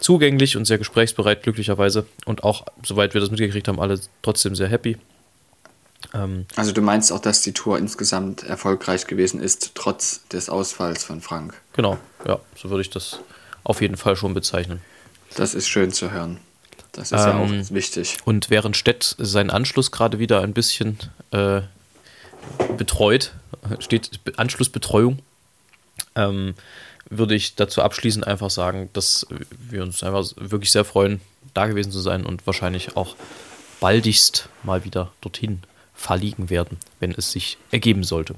[0.00, 2.06] zugänglich und sehr gesprächsbereit, glücklicherweise.
[2.24, 4.96] Und auch, soweit wir das mitgekriegt haben, alle trotzdem sehr happy.
[6.14, 11.04] Ähm, also du meinst auch, dass die Tour insgesamt erfolgreich gewesen ist, trotz des Ausfalls
[11.04, 11.54] von Frank?
[11.74, 13.20] Genau, ja, so würde ich das
[13.64, 14.80] auf jeden Fall schon bezeichnen.
[15.36, 16.38] Das ist schön zu hören.
[16.92, 18.18] Das ist ähm, ja auch wichtig.
[18.24, 20.98] Und während Stett seinen Anschluss gerade wieder ein bisschen
[21.30, 21.62] äh,
[22.76, 23.32] betreut,
[23.78, 25.18] steht Anschlussbetreuung,
[26.14, 26.54] ähm,
[27.08, 31.20] würde ich dazu abschließend einfach sagen, dass wir uns einfach wirklich sehr freuen,
[31.54, 33.16] da gewesen zu sein und wahrscheinlich auch
[33.80, 35.62] baldigst mal wieder dorthin
[35.94, 38.34] verliegen werden, wenn es sich ergeben sollte.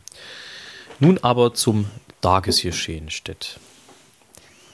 [0.99, 1.87] Nun aber zum
[2.21, 3.59] Tagesgeschehen steht.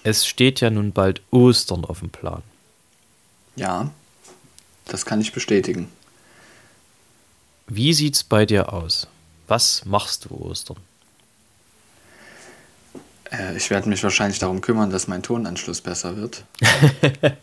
[0.03, 2.43] Es steht ja nun bald Ostern auf dem Plan.
[3.57, 3.91] Ja,
[4.87, 5.89] das kann ich bestätigen.
[7.67, 9.09] Wie sieht's bei dir aus?
[9.51, 10.77] Was machst du Ostern?
[13.33, 16.45] Äh, ich werde mich wahrscheinlich darum kümmern, dass mein Tonanschluss besser wird.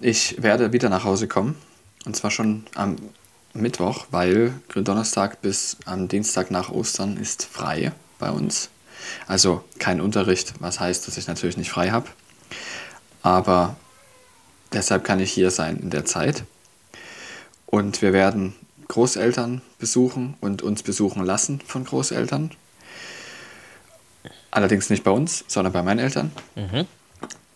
[0.00, 1.54] ich werde wieder nach Hause kommen.
[2.06, 2.96] Und zwar schon am
[3.52, 8.70] Mittwoch, weil Donnerstag bis am Dienstag nach Ostern ist frei bei uns.
[9.26, 12.08] Also kein Unterricht, was heißt, dass ich natürlich nicht frei habe.
[13.20, 13.76] Aber
[14.72, 16.44] deshalb kann ich hier sein in der Zeit.
[17.66, 18.54] Und wir werden
[18.88, 22.50] Großeltern besuchen und uns besuchen lassen von Großeltern.
[24.50, 26.32] Allerdings nicht bei uns, sondern bei meinen Eltern.
[26.56, 26.86] Mhm.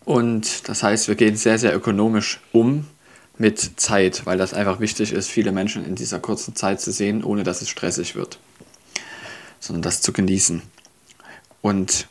[0.05, 2.87] Und das heißt, wir gehen sehr, sehr ökonomisch um
[3.37, 7.23] mit Zeit, weil das einfach wichtig ist, viele Menschen in dieser kurzen Zeit zu sehen,
[7.23, 8.39] ohne dass es stressig wird,
[9.59, 10.61] sondern das zu genießen.
[11.61, 12.07] Und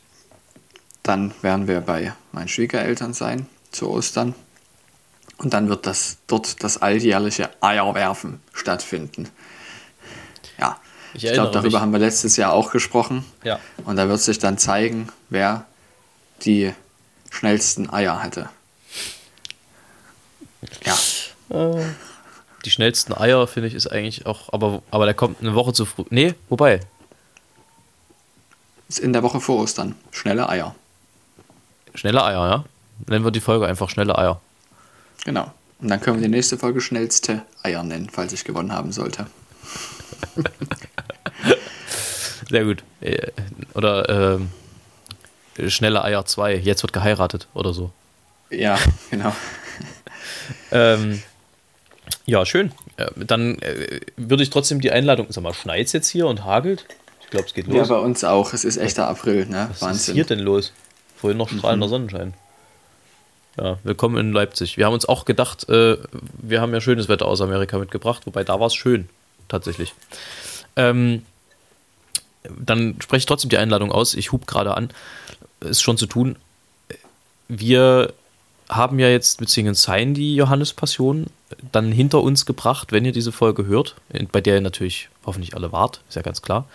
[1.02, 4.34] dann werden wir bei meinen Schwiegereltern sein zu Ostern.
[5.42, 9.28] Und dann wird das dort das alljährliche Eierwerfen stattfinden.
[10.58, 10.78] Ja,
[11.14, 11.80] ich, ich glaube, darüber mich.
[11.80, 13.24] haben wir letztes Jahr auch gesprochen.
[13.42, 13.58] Ja.
[13.84, 15.66] Und da wird sich dann zeigen, wer
[16.44, 16.72] die
[17.30, 18.48] schnellsten Eier hatte.
[20.84, 20.96] Ja.
[22.64, 25.84] Die schnellsten Eier, finde ich, ist eigentlich auch, aber, aber der kommt eine Woche zu
[25.84, 26.04] früh.
[26.10, 26.80] Nee, wobei.
[28.88, 29.96] Ist in der Woche vor Ostern.
[30.12, 30.76] Schnelle Eier.
[31.94, 32.64] Schnelle Eier, ja?
[33.08, 34.40] Nennen wir die Folge einfach Schnelle Eier.
[35.24, 35.52] Genau.
[35.80, 39.26] Und dann können wir die nächste Folge Schnellste Eier nennen, falls ich gewonnen haben sollte.
[42.48, 42.82] Sehr gut.
[43.00, 43.32] Äh,
[43.74, 44.50] oder ähm,
[45.68, 47.90] Schnelle Eier 2, jetzt wird geheiratet oder so.
[48.50, 48.78] Ja,
[49.10, 49.34] genau.
[50.72, 51.22] ähm,
[52.26, 52.72] ja, schön.
[52.96, 56.86] Äh, dann äh, würde ich trotzdem die Einladung, sag mal, schneit jetzt hier und hagelt?
[57.22, 57.76] Ich glaube, es geht los.
[57.76, 58.52] Ja, bei uns auch.
[58.52, 59.68] Es ist echter April, ne?
[59.70, 60.12] Was Wahnsinn.
[60.12, 60.72] ist hier denn los?
[61.16, 61.90] Vorhin noch strahlender mhm.
[61.90, 62.34] Sonnenschein.
[63.58, 64.78] Ja, willkommen in Leipzig.
[64.78, 65.98] Wir haben uns auch gedacht, äh,
[66.38, 69.10] wir haben ja schönes Wetter aus Amerika mitgebracht, wobei da war es schön,
[69.48, 69.92] tatsächlich.
[70.74, 71.26] Ähm,
[72.48, 74.14] dann spreche ich trotzdem die Einladung aus.
[74.14, 74.88] Ich hub gerade an.
[75.60, 76.36] Ist schon zu tun.
[77.48, 78.14] Wir
[78.70, 81.26] haben ja mit Singen Sein die Johannespassion
[81.72, 83.96] dann hinter uns gebracht, wenn ihr diese Folge hört,
[84.32, 86.66] bei der ihr natürlich hoffentlich alle wart, ist ja ganz klar.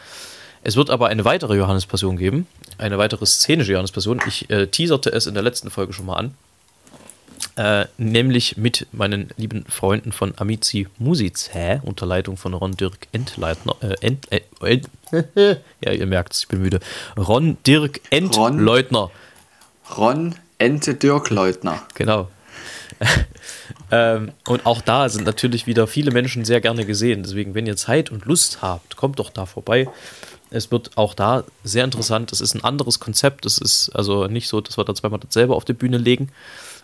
[0.62, 2.46] Es wird aber eine weitere Johannespassion geben,
[2.78, 4.22] eine weitere szenische Johannespassion.
[4.28, 6.36] Ich äh, teaserte es in der letzten Folge schon mal an.
[7.56, 13.76] Äh, nämlich mit meinen lieben Freunden von Amici Musice unter Leitung von Ron Dirk Entleitner.
[13.82, 14.80] Äh, Ent, äh,
[15.84, 16.80] ja, ihr merkt es, ich bin müde.
[17.18, 19.12] Ron Dirk Entleutner.
[19.98, 21.82] Ron, Ron Ente Dirk Leutner.
[21.96, 22.30] Genau.
[23.92, 27.24] ähm, und auch da sind natürlich wieder viele Menschen sehr gerne gesehen.
[27.24, 29.88] Deswegen, wenn ihr Zeit und Lust habt, kommt doch da vorbei.
[30.50, 32.32] Es wird auch da sehr interessant.
[32.32, 33.46] Es ist ein anderes Konzept.
[33.46, 36.30] Es ist also nicht so, dass wir da zweimal dasselbe auf die Bühne legen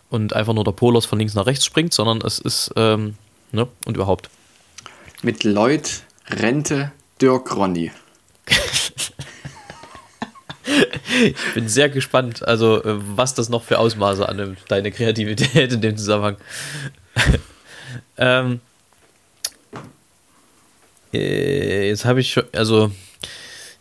[0.09, 3.15] und einfach nur der Polos von links nach rechts springt, sondern es ist, ähm,
[3.51, 4.29] ne, und überhaupt.
[5.21, 7.91] Mit Lloyd, Rente, Dirk, Ronny.
[11.23, 15.81] ich bin sehr gespannt, also äh, was das noch für Ausmaße annimmt, deine Kreativität in
[15.81, 16.37] dem Zusammenhang.
[18.17, 18.59] ähm,
[21.13, 22.91] äh, jetzt habe ich schon, also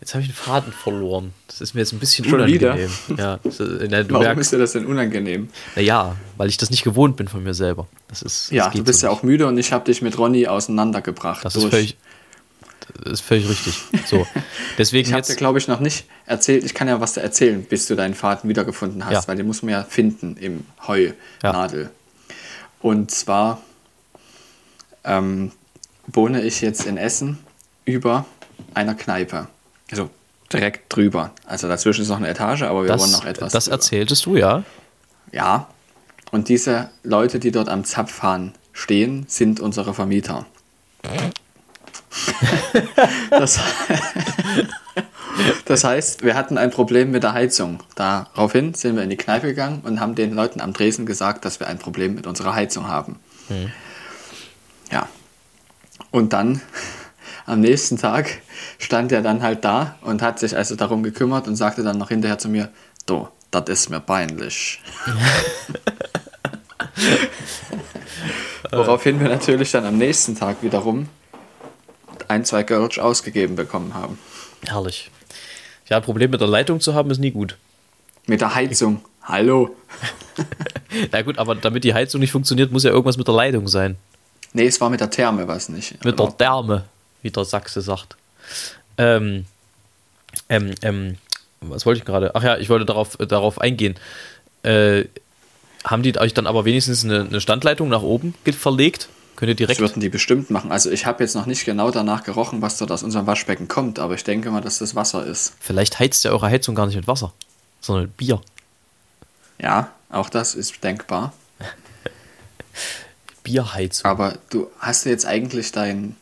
[0.03, 1.33] jetzt habe ich den Faden verloren.
[1.47, 2.91] Das ist mir jetzt ein bisschen schon unangenehm.
[3.07, 3.23] Wieder?
[3.23, 3.39] Ja,
[3.89, 5.49] na, Warum merkst, ist dir das denn unangenehm?
[5.77, 7.87] Naja, weil ich das nicht gewohnt bin von mir selber.
[8.09, 10.19] Das ist, ja, das du bist so ja auch müde und ich habe dich mit
[10.19, 11.45] Ronny auseinandergebracht.
[11.45, 11.97] Das ist völlig,
[13.05, 13.81] das ist völlig richtig.
[14.05, 14.27] So.
[14.79, 16.65] Deswegen ich habe dir, glaube ich, noch nicht erzählt.
[16.65, 19.29] Ich kann ja was erzählen, bis du deinen Faden wiedergefunden hast, ja.
[19.29, 21.83] weil den muss man ja finden im Heunadel.
[21.85, 21.91] Ja.
[22.81, 23.63] Und zwar
[25.05, 25.53] ähm,
[26.09, 27.39] wohne ich jetzt in Essen
[27.85, 28.27] über
[28.75, 29.47] einer Kneipe.
[29.93, 30.11] Also
[30.53, 31.31] direkt drüber.
[31.47, 33.53] Also dazwischen ist noch eine Etage, aber wir das, wohnen noch etwas.
[33.53, 33.77] Das drüber.
[33.77, 34.65] erzähltest du, ja?
[35.31, 35.69] Ja.
[36.31, 40.47] Und diese Leute, die dort am Zapfhahn stehen, sind unsere Vermieter.
[43.31, 43.61] das,
[45.67, 47.83] das heißt, wir hatten ein Problem mit der Heizung.
[47.97, 51.61] Daraufhin sind wir in die Kneipe gegangen und haben den Leuten am Dresen gesagt, dass
[51.61, 53.19] wir ein Problem mit unserer Heizung haben.
[53.49, 53.71] Hm.
[54.91, 55.09] Ja.
[56.11, 56.63] Und dann
[57.47, 58.41] am nächsten Tag
[58.79, 62.09] stand er dann halt da und hat sich also darum gekümmert und sagte dann noch
[62.09, 62.71] hinterher zu mir,
[63.07, 64.81] du, das ist mir peinlich.
[68.71, 71.09] Woraufhin wir natürlich dann am nächsten Tag wiederum
[72.29, 74.19] ein, zwei Gölsch ausgegeben bekommen haben.
[74.67, 75.11] Herrlich.
[75.89, 77.57] Ja, ein Problem mit der Leitung zu haben, ist nie gut.
[78.27, 79.05] Mit der Heizung.
[79.25, 79.77] Hallo.
[81.13, 83.97] Na gut, aber damit die Heizung nicht funktioniert, muss ja irgendwas mit der Leitung sein.
[84.53, 86.05] Nee, es war mit der Therme, was nicht.
[86.05, 86.85] Mit der Therme,
[87.23, 88.17] wie der Sachse sagt.
[88.99, 89.47] Ähm,
[90.49, 91.17] ähm, ähm,
[91.61, 92.35] was wollte ich gerade?
[92.35, 93.95] Ach ja, ich wollte darauf, äh, darauf eingehen.
[94.63, 95.05] Äh,
[95.85, 99.09] haben die euch dann aber wenigstens eine, eine Standleitung nach oben verlegt?
[99.37, 99.81] Könnt ihr direkt.
[99.81, 100.71] Das würden die bestimmt machen.
[100.71, 103.99] Also ich habe jetzt noch nicht genau danach gerochen, was dort aus unserem Waschbecken kommt,
[103.99, 105.55] aber ich denke mal, dass das Wasser ist.
[105.59, 107.33] Vielleicht heizt ja eure Heizung gar nicht mit Wasser,
[107.81, 108.41] sondern mit Bier.
[109.59, 111.33] Ja, auch das ist denkbar.
[113.43, 114.09] Bierheizung.
[114.09, 116.17] Aber du hast jetzt eigentlich deinen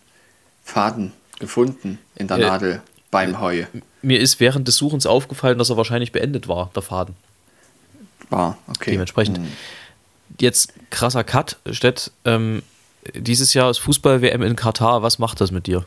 [0.71, 3.65] Faden gefunden in der äh, Nadel beim Heu.
[4.03, 7.17] Mir ist während des Suchens aufgefallen, dass er wahrscheinlich beendet war, der Faden.
[8.29, 8.93] War, okay.
[8.93, 9.39] Dementsprechend.
[9.39, 9.49] Hm.
[10.39, 12.13] Jetzt krasser Cut, Stett.
[12.25, 12.63] Ähm,
[13.15, 15.03] dieses Jahr ist Fußball-WM in Katar.
[15.03, 15.85] Was macht das mit dir?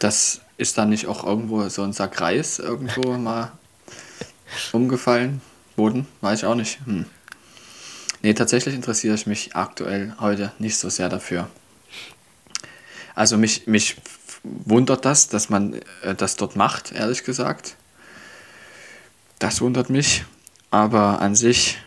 [0.00, 3.52] Das ist da nicht auch irgendwo so ein Sack Reis irgendwo mal
[4.72, 5.40] umgefallen?
[5.76, 6.06] Boden?
[6.20, 6.80] Weiß ich auch nicht.
[6.84, 7.06] Hm.
[8.22, 11.48] Nee, tatsächlich interessiere ich mich aktuell heute nicht so sehr dafür.
[13.14, 13.96] Also mich, mich
[14.42, 17.76] wundert das, dass man äh, das dort macht, ehrlich gesagt.
[19.38, 20.24] Das wundert mich.
[20.70, 21.78] Aber an sich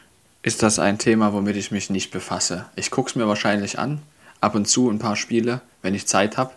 [0.42, 2.66] ist das ein Thema, womit ich mich nicht befasse.
[2.76, 4.02] Ich gucke es mir wahrscheinlich an,
[4.40, 6.54] ab und zu ein paar Spiele, wenn ich Zeit habe.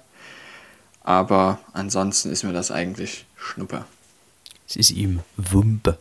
[1.03, 3.85] Aber ansonsten ist mir das eigentlich Schnuppe.
[4.69, 5.99] Es ist ihm Wumpe.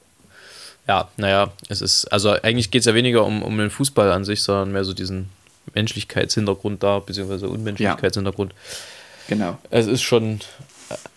[0.87, 4.25] Ja, naja, es ist, also eigentlich geht es ja weniger um, um den Fußball an
[4.25, 5.29] sich, sondern mehr so diesen
[5.73, 8.53] Menschlichkeitshintergrund da, beziehungsweise Unmenschlichkeitshintergrund.
[8.53, 9.57] Ja, genau.
[9.69, 10.39] Es ist schon,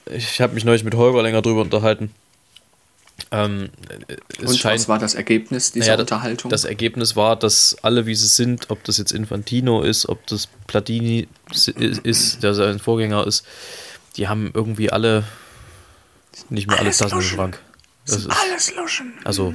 [0.06, 2.12] ich habe mich neulich mit Holger länger drüber unterhalten.
[3.30, 3.70] Ähm,
[4.40, 6.50] Und scheint, was war das Ergebnis dieser naja, Unterhaltung?
[6.50, 10.48] Das Ergebnis war, dass alle, wie sie sind, ob das jetzt Infantino ist, ob das
[10.66, 11.28] Platini
[12.02, 13.46] ist, der sein Vorgänger ist,
[14.16, 15.24] die haben irgendwie alle
[16.50, 17.58] nicht mehr alles, alles Tassen im Schrank.
[18.06, 19.12] Das ist alles Luschen.
[19.24, 19.54] Also,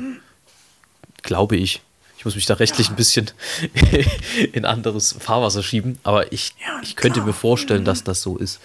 [1.21, 1.81] glaube ich.
[2.27, 3.31] Ich muss mich da rechtlich ein bisschen
[4.51, 8.59] in anderes Fahrwasser schieben, aber ich, ich könnte mir vorstellen, dass das so ist.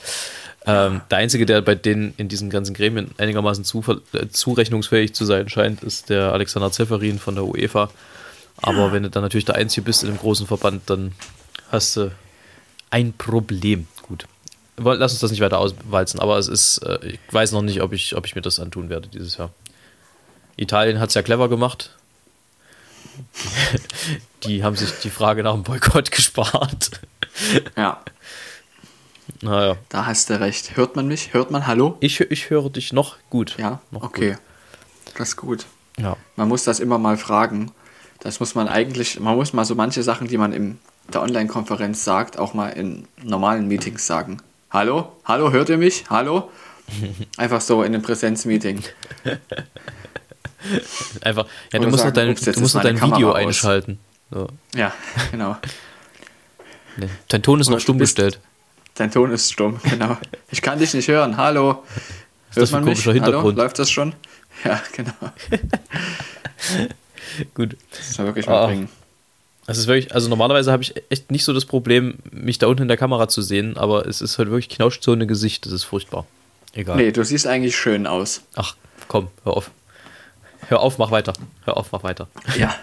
[0.67, 5.49] Ähm, der Einzige, der bei denen in diesen ganzen Gremien einigermaßen äh, zurechnungsfähig zu sein
[5.49, 7.89] scheint, ist der Alexander Zeferin von der UEFA.
[8.57, 11.13] Aber wenn du dann natürlich der Einzige bist in einem großen Verband, dann
[11.71, 12.11] hast du
[12.91, 13.87] ein Problem.
[14.03, 14.27] Gut.
[14.77, 17.93] Lass uns das nicht weiter auswalzen, aber es ist, äh, ich weiß noch nicht, ob
[17.93, 19.51] ich, ob ich mir das antun werde dieses Jahr.
[20.57, 21.97] Italien hat es ja clever gemacht.
[24.45, 26.91] die haben sich die Frage nach dem Boykott gespart.
[27.77, 28.03] Ja.
[29.41, 29.77] Naja.
[29.89, 30.77] Da hast du recht.
[30.77, 31.33] Hört man mich?
[31.33, 31.97] Hört man Hallo?
[32.01, 33.57] Ich, ich höre dich noch gut.
[33.59, 34.33] Ja, noch okay.
[34.33, 34.41] Gut.
[35.17, 35.67] Das ist gut.
[35.99, 36.17] Ja.
[36.37, 37.73] Man muss das immer mal fragen.
[38.21, 40.79] Das muss man eigentlich, man muss mal so manche Sachen, die man in
[41.13, 44.41] der Online-Konferenz sagt, auch mal in normalen Meetings sagen.
[44.71, 45.13] Hallo?
[45.25, 46.05] Hallo, hört ihr mich?
[46.09, 46.51] Hallo?
[47.37, 48.83] Einfach so in einem Präsenzmeeting.
[51.23, 53.37] Einfach, ja, du musst, sagen, dein, ups, du musst noch dein Video aus.
[53.37, 53.99] einschalten.
[54.31, 54.49] So.
[54.75, 54.93] Ja,
[55.31, 55.57] genau.
[56.95, 58.39] Nee, dein Ton ist Oder noch stumm bist, gestellt.
[58.97, 60.19] Dein Ton ist stumm, genau.
[60.51, 61.39] Ich kann dich nicht hören.
[61.39, 61.85] Hallo.
[62.51, 63.03] Ist Hört das man mich?
[63.03, 63.57] Hintergrund?
[63.57, 63.63] Hallo?
[63.63, 64.15] Läuft das schon?
[64.63, 65.33] Ja, genau.
[67.55, 67.79] Gut.
[67.93, 68.67] Das ist wirklich mal ah.
[68.67, 68.91] bringen.
[69.67, 72.83] Es ist wirklich, also normalerweise habe ich echt nicht so das Problem, mich da unten
[72.83, 76.27] in der Kamera zu sehen, aber es ist halt wirklich Knautschzone Gesicht, das ist furchtbar.
[76.75, 76.97] Egal.
[76.97, 78.43] Nee, du siehst eigentlich schön aus.
[78.55, 78.77] Ach,
[79.09, 79.71] komm, hör auf.
[80.69, 81.33] Hör auf, mach weiter.
[81.65, 82.29] Hör auf, mach weiter.
[82.57, 82.75] Ja.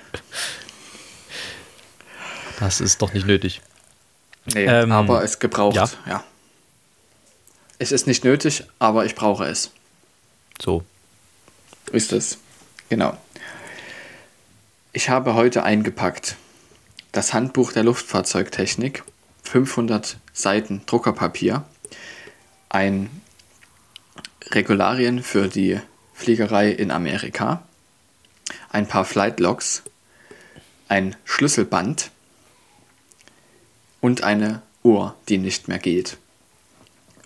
[2.60, 3.62] Das ist doch nicht nötig.
[4.54, 5.90] Nee, ähm, aber es gebraucht, ja.
[6.06, 6.24] ja.
[7.78, 9.72] Es ist nicht nötig, aber ich brauche es.
[10.62, 10.84] So.
[11.92, 12.38] Ist es.
[12.90, 13.16] Genau.
[14.92, 16.36] Ich habe heute eingepackt
[17.12, 19.04] das Handbuch der Luftfahrzeugtechnik,
[19.44, 21.64] 500 Seiten Druckerpapier,
[22.70, 23.10] ein
[24.52, 25.80] Regularien für die
[26.14, 27.64] Fliegerei in Amerika,
[28.70, 29.84] ein paar Flightlogs,
[30.88, 32.12] ein Schlüsselband
[34.02, 36.18] und eine Uhr, die nicht mehr geht.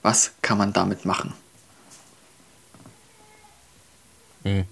[0.02, 1.34] Was kann man damit machen?
[4.44, 4.66] Hm.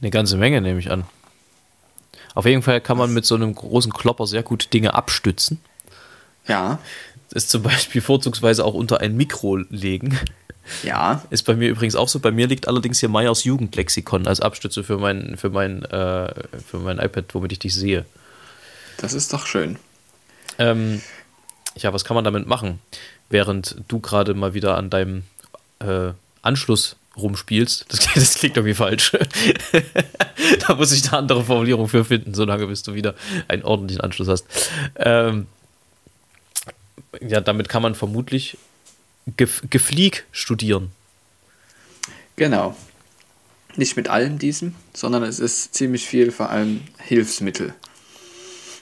[0.00, 1.04] Eine ganze Menge nehme ich an.
[2.34, 5.60] Auf jeden Fall kann man mit so einem großen Klopper sehr gut Dinge abstützen.
[6.46, 6.78] Ja.
[7.32, 10.18] Ist zum Beispiel vorzugsweise auch unter ein Mikro legen.
[10.82, 11.22] Ja.
[11.30, 12.20] Ist bei mir übrigens auch so.
[12.20, 16.32] Bei mir liegt allerdings hier Meyers Jugendlexikon als Abstütze für mein, für mein, äh,
[16.66, 18.04] für mein iPad, womit ich dich sehe.
[18.98, 19.78] Das ist doch schön.
[20.58, 21.02] Ähm,
[21.76, 22.78] ja, was kann man damit machen?
[23.28, 25.24] Während du gerade mal wieder an deinem
[25.80, 27.86] äh, Anschluss rumspielst.
[27.88, 29.12] Das, das klingt irgendwie falsch.
[30.66, 33.14] da muss ich eine andere Formulierung für finden, solange bis du wieder
[33.48, 34.46] einen ordentlichen Anschluss hast.
[34.96, 35.46] Ähm,
[37.20, 38.56] ja, damit kann man vermutlich
[39.36, 40.92] Gef Geflieg studieren.
[42.36, 42.76] Genau.
[43.76, 47.74] Nicht mit allem diesem, sondern es ist ziemlich viel vor allem Hilfsmittel.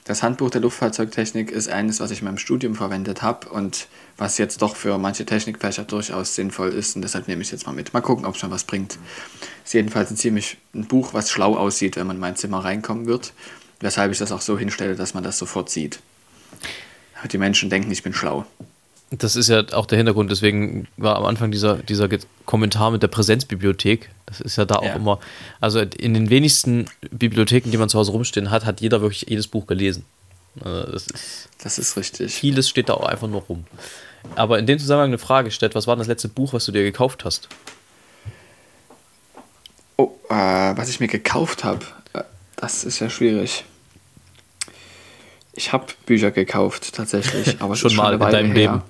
[0.05, 4.37] Das Handbuch der Luftfahrzeugtechnik ist eines, was ich in meinem Studium verwendet habe und was
[4.37, 7.73] jetzt doch für manche Technikfächer durchaus sinnvoll ist und deshalb nehme ich es jetzt mal
[7.73, 7.95] mit.
[7.95, 8.99] Mal gucken, ob es schon was bringt.
[9.65, 13.07] Ist jedenfalls ein ziemlich ein Buch, was schlau aussieht, wenn man in mein Zimmer reinkommen
[13.07, 13.33] wird,
[13.79, 16.01] weshalb ich das auch so hinstelle, dass man das sofort sieht.
[17.31, 18.47] Die Menschen denken, ich bin schlau.
[19.11, 22.09] Das ist ja auch der Hintergrund, deswegen war am Anfang dieser, dieser
[22.47, 24.09] Kommentar mit der Präsenzbibliothek.
[24.25, 24.95] Das ist ja da auch ja.
[24.95, 25.21] immer.
[25.61, 29.49] Also in den wenigsten Bibliotheken, die man zu Hause rumstehen hat, hat jeder wirklich jedes
[29.49, 30.07] Buch gelesen.
[30.61, 32.33] Also das, ist, das ist richtig.
[32.33, 33.65] Vieles steht da auch einfach nur rum.
[34.35, 36.83] Aber in dem Zusammenhang eine Frage stellt: Was war das letzte Buch, was du dir
[36.83, 37.49] gekauft hast?
[39.97, 42.23] Oh, äh, was ich mir gekauft habe, äh,
[42.57, 43.65] das ist ja schwierig.
[45.55, 47.61] Ich habe Bücher gekauft, tatsächlich.
[47.61, 48.55] Aber schon mal schon in deinem her.
[48.55, 48.83] Leben.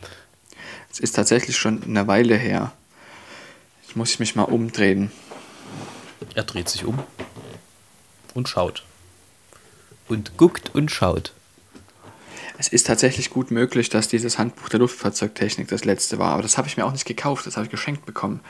[0.90, 2.72] Es ist tatsächlich schon eine Weile her.
[3.82, 5.10] Jetzt muss ich mich mal umdrehen.
[6.34, 6.98] Er dreht sich um
[8.34, 8.84] und schaut.
[10.08, 11.32] Und guckt und schaut.
[12.58, 16.32] Es ist tatsächlich gut möglich, dass dieses Handbuch der Luftfahrzeugtechnik das letzte war.
[16.34, 18.40] Aber das habe ich mir auch nicht gekauft, das habe ich geschenkt bekommen.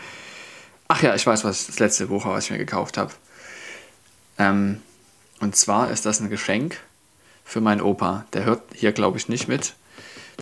[0.89, 3.13] Ach ja, ich weiß, was das letzte Buch war, was ich mir gekauft habe.
[4.39, 4.83] Ähm,
[5.41, 6.79] und zwar ist das ein Geschenk
[7.53, 8.25] für meinen Opa.
[8.33, 9.75] Der hört hier, glaube ich, nicht mit.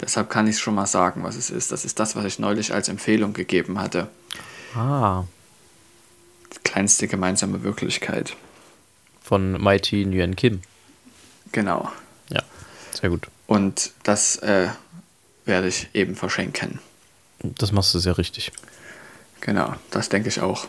[0.00, 1.72] Deshalb kann ich es schon mal sagen, was es ist.
[1.72, 4.08] Das ist das, was ich neulich als Empfehlung gegeben hatte.
[4.76, 5.24] Ah.
[6.54, 8.36] Die kleinste gemeinsame Wirklichkeit.
[9.20, 10.62] Von Mighty Nguyen Kim.
[11.50, 11.90] Genau.
[12.28, 12.42] Ja,
[12.92, 13.26] sehr gut.
[13.48, 14.68] Und das äh,
[15.44, 16.78] werde ich eben verschenken.
[17.40, 18.52] Das machst du sehr richtig.
[19.40, 20.68] Genau, das denke ich auch.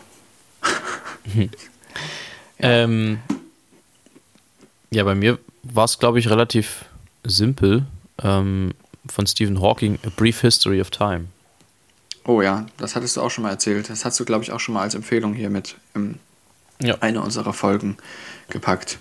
[1.34, 1.46] ja.
[2.64, 3.18] Ähm,
[4.90, 6.84] ja, bei mir war es, glaube ich, relativ
[7.24, 7.86] simpel.
[8.22, 8.72] Ähm,
[9.08, 11.26] von Stephen Hawking, A Brief History of Time.
[12.24, 13.90] Oh ja, das hattest du auch schon mal erzählt.
[13.90, 16.20] Das hast du, glaube ich, auch schon mal als Empfehlung hier mit in
[16.80, 16.96] ja.
[17.00, 17.96] eine unserer Folgen
[18.48, 18.98] gepackt.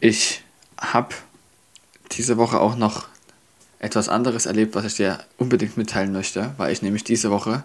[0.00, 0.42] Ich
[0.78, 1.14] habe
[2.12, 3.08] diese Woche auch noch
[3.78, 7.64] etwas anderes erlebt, was ich dir unbedingt mitteilen möchte, weil ich nämlich diese Woche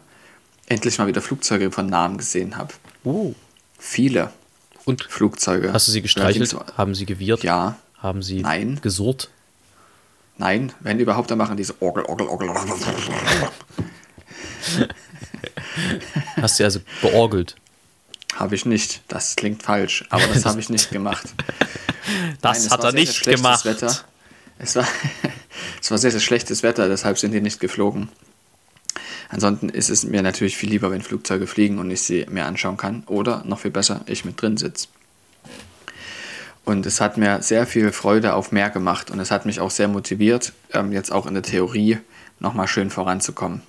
[0.68, 2.74] endlich mal wieder Flugzeuge von Namen gesehen habe.
[3.04, 3.34] Oh.
[3.80, 4.32] Viele.
[4.86, 5.74] Und Flugzeuge.
[5.74, 6.56] Hast du sie gestreichelt?
[6.78, 7.44] Haben sie gewirrt?
[7.44, 7.78] Ja.
[7.98, 8.80] Haben sie Nein.
[8.82, 9.30] gesurrt?
[10.38, 12.50] Nein, wenn überhaupt, dann machen diese Orgel, Orgel, Orgel.
[16.42, 17.56] Hast du also beorgelt?
[18.36, 19.02] Habe ich nicht.
[19.08, 21.28] Das klingt falsch, aber das habe ich nicht gemacht.
[22.42, 23.64] Das Nein, hat er nicht gemacht.
[23.64, 23.96] Wetter.
[24.58, 24.88] Es war,
[25.82, 28.10] es war sehr, sehr schlechtes Wetter, deshalb sind die nicht geflogen.
[29.32, 32.76] Ansonsten ist es mir natürlich viel lieber, wenn Flugzeuge fliegen und ich sie mir anschauen
[32.76, 33.04] kann.
[33.08, 34.90] Oder noch viel besser, ich mit drin sitze.
[36.66, 39.72] Und es hat mir sehr viel Freude auf mehr gemacht und es hat mich auch
[39.72, 41.98] sehr motiviert, ähm, jetzt auch in der Theorie
[42.40, 43.62] nochmal schön voranzukommen.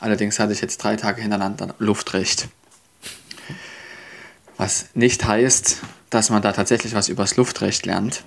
[0.00, 2.48] Allerdings hatte ich jetzt drei Tage hintereinander Luftrecht.
[4.56, 5.78] Was nicht heißt,
[6.10, 8.24] dass man da tatsächlich was übers Luftrecht lernt,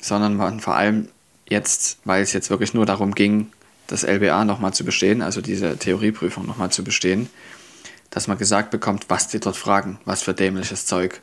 [0.00, 1.08] sondern man vor allem
[1.48, 3.48] jetzt, weil es jetzt wirklich nur darum ging,
[3.86, 7.28] das LBA nochmal zu bestehen, also diese Theorieprüfung nochmal zu bestehen,
[8.10, 11.20] dass man gesagt bekommt, was die dort fragen, was für dämliches Zeug.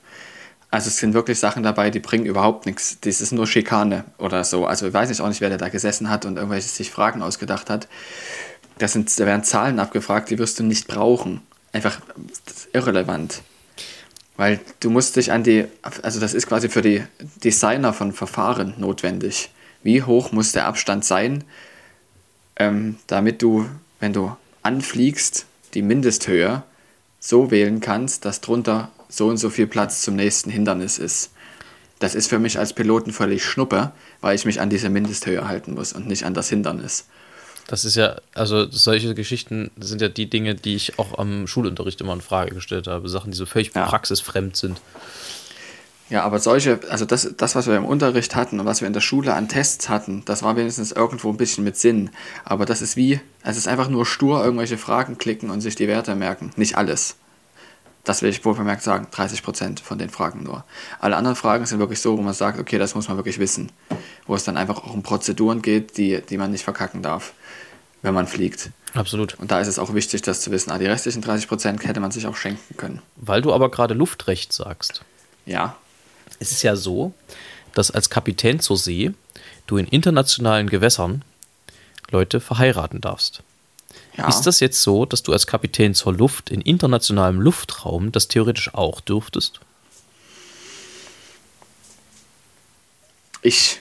[0.69, 2.97] Also es sind wirklich Sachen dabei, die bringen überhaupt nichts.
[3.01, 4.65] Das ist nur Schikane oder so.
[4.65, 7.69] Also ich weiß nicht auch nicht, wer da gesessen hat und irgendwelche sich Fragen ausgedacht
[7.69, 7.89] hat.
[8.77, 11.41] Das sind, da werden Zahlen abgefragt, die wirst du nicht brauchen.
[11.73, 11.99] Einfach
[12.71, 13.41] irrelevant.
[14.37, 17.03] Weil du musst dich an die, also das ist quasi für die
[17.43, 19.51] Designer von Verfahren notwendig.
[19.83, 21.43] Wie hoch muss der Abstand sein,
[22.57, 23.65] ähm, damit du,
[23.99, 26.63] wenn du anfliegst, die Mindesthöhe
[27.19, 31.31] so wählen kannst, dass drunter so und so viel Platz zum nächsten Hindernis ist.
[31.99, 33.91] Das ist für mich als Piloten völlig schnuppe,
[34.21, 37.05] weil ich mich an diese Mindesthöhe halten muss und nicht an das Hindernis.
[37.67, 42.01] Das ist ja, also solche Geschichten sind ja die Dinge, die ich auch am Schulunterricht
[42.01, 43.07] immer in Frage gestellt habe.
[43.07, 43.85] Sachen, die so völlig ja.
[43.85, 44.81] praxisfremd sind.
[46.11, 48.93] Ja, aber solche, also das, das, was wir im Unterricht hatten und was wir in
[48.93, 52.09] der Schule an Tests hatten, das war wenigstens irgendwo ein bisschen mit Sinn.
[52.43, 55.87] Aber das ist wie, es ist einfach nur stur irgendwelche Fragen klicken und sich die
[55.87, 56.51] Werte merken.
[56.57, 57.15] Nicht alles.
[58.03, 60.65] Das will ich wohl vermerkt sagen, 30 Prozent von den Fragen nur.
[60.99, 63.71] Alle anderen Fragen sind wirklich so, wo man sagt, okay, das muss man wirklich wissen.
[64.27, 67.31] Wo es dann einfach auch um Prozeduren geht, die, die man nicht verkacken darf,
[68.01, 68.71] wenn man fliegt.
[68.93, 69.35] Absolut.
[69.35, 70.71] Und da ist es auch wichtig, das zu wissen.
[70.71, 73.01] Ah, die restlichen 30 Prozent hätte man sich auch schenken können.
[73.15, 75.05] Weil du aber gerade Luftrecht sagst.
[75.45, 75.77] Ja.
[76.39, 77.13] Es ist ja so,
[77.73, 79.11] dass als Kapitän zur See
[79.67, 81.23] du in internationalen Gewässern
[82.09, 83.43] Leute verheiraten darfst.
[84.17, 84.27] Ja.
[84.27, 88.73] Ist das jetzt so, dass du als Kapitän zur Luft in internationalem Luftraum das theoretisch
[88.73, 89.61] auch dürftest?
[93.41, 93.79] Ich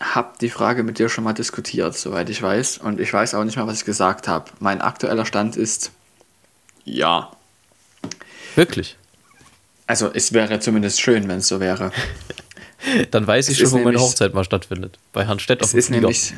[0.00, 2.78] habe die Frage mit dir schon mal diskutiert, soweit ich weiß.
[2.78, 4.50] Und ich weiß auch nicht mehr, was ich gesagt habe.
[4.60, 5.92] Mein aktueller Stand ist
[6.84, 7.30] ja.
[8.54, 8.96] Wirklich?
[9.88, 11.90] Also es wäre zumindest schön, wenn es so wäre.
[13.10, 14.98] Dann weiß ich es schon, wo meine Hochzeit mal stattfindet.
[15.12, 16.34] Bei Herrn Stett auf dem ist nämlich,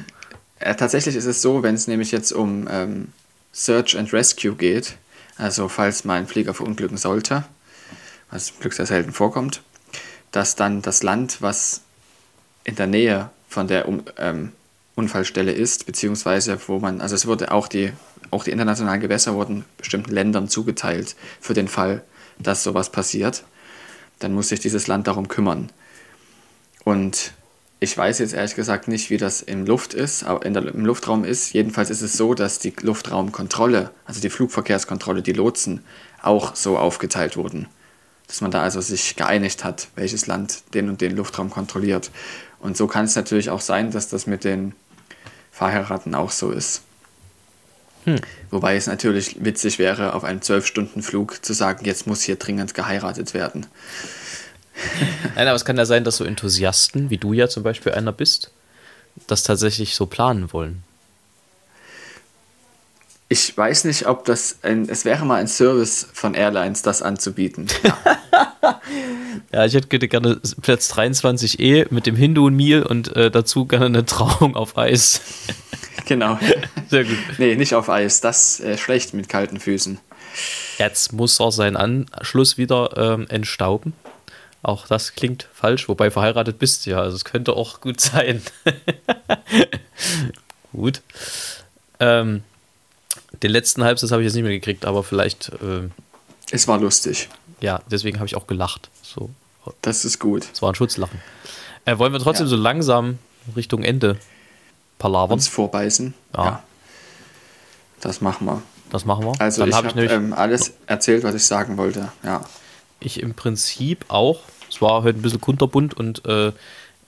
[0.60, 3.08] äh, Tatsächlich ist es so, wenn es nämlich jetzt um ähm,
[3.52, 4.96] Search and Rescue geht,
[5.36, 7.44] also falls mein Flieger verunglücken sollte,
[8.30, 9.62] was Glück sehr selten vorkommt,
[10.30, 11.80] dass dann das Land, was
[12.62, 14.52] in der Nähe von der um, ähm,
[14.94, 17.92] Unfallstelle ist, beziehungsweise wo man, also es wurde auch die,
[18.30, 22.04] auch die internationalen Gewässer wurden bestimmten Ländern zugeteilt für den Fall,
[22.42, 23.44] dass sowas passiert.
[24.18, 25.70] Dann muss sich dieses Land darum kümmern.
[26.84, 27.32] Und
[27.82, 31.24] ich weiß jetzt ehrlich gesagt nicht, wie das im Luft ist, aber der, im Luftraum
[31.24, 31.54] ist.
[31.54, 35.82] Jedenfalls ist es so, dass die Luftraumkontrolle, also die Flugverkehrskontrolle, die Lotsen
[36.20, 37.68] auch so aufgeteilt wurden.
[38.26, 42.10] Dass man da also sich geeinigt hat, welches Land den und den Luftraum kontrolliert.
[42.60, 44.74] Und so kann es natürlich auch sein, dass das mit den
[45.50, 46.82] Verheiraten auch so ist.
[48.04, 48.16] Hm.
[48.50, 53.34] Wobei es natürlich witzig wäre, auf einem 12-Stunden-Flug zu sagen, jetzt muss hier dringend geheiratet
[53.34, 53.66] werden.
[55.34, 58.12] Nein, aber es kann ja sein, dass so Enthusiasten, wie du ja zum Beispiel einer
[58.12, 58.52] bist,
[59.26, 60.82] das tatsächlich so planen wollen.
[63.32, 67.68] Ich weiß nicht, ob das ein, es wäre mal ein Service von Airlines, das anzubieten.
[67.84, 67.96] Ja,
[69.52, 73.86] ja ich hätte gerne Platz 23e mit dem Hindu und Meal und äh, dazu gerne
[73.86, 75.20] eine Trauung auf Eis.
[76.10, 76.40] Genau.
[76.88, 77.16] Sehr gut.
[77.38, 78.20] Nee, nicht auf Eis.
[78.20, 80.00] Das ist äh, schlecht mit kalten Füßen.
[80.76, 83.92] Jetzt muss er seinen Anschluss wieder ähm, entstauben.
[84.60, 88.42] Auch das klingt falsch, wobei verheiratet bist du ja, also es könnte auch gut sein.
[90.72, 91.00] gut.
[92.00, 92.42] Ähm,
[93.44, 95.50] den letzten Halbsatz habe ich jetzt nicht mehr gekriegt, aber vielleicht.
[95.62, 95.90] Äh,
[96.50, 97.28] es war lustig.
[97.60, 98.90] Ja, deswegen habe ich auch gelacht.
[99.02, 99.30] So.
[99.80, 100.48] Das ist gut.
[100.52, 101.20] Es war ein Schutzlachen.
[101.84, 102.50] Äh, wollen wir trotzdem ja.
[102.50, 103.20] so langsam
[103.54, 104.18] Richtung Ende
[105.00, 105.32] palavern?
[105.32, 106.14] Uns vorbeißen.
[106.36, 106.44] Ja.
[106.44, 106.62] ja.
[108.00, 108.62] Das machen wir.
[108.90, 109.40] Das machen wir.
[109.40, 112.12] Also Dann ich habe hab, ähm, alles erzählt, was ich sagen wollte.
[112.22, 112.44] Ja.
[113.00, 114.42] Ich im Prinzip auch.
[114.68, 116.52] Es war heute ein bisschen kunterbunt und äh,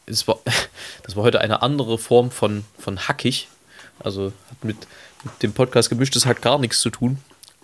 [0.07, 0.38] es war,
[1.05, 3.49] das war heute eine andere Form von, von hackig.
[4.01, 4.76] Also hat mit,
[5.22, 7.18] mit dem Podcast gemischtes Hack gar nichts zu tun.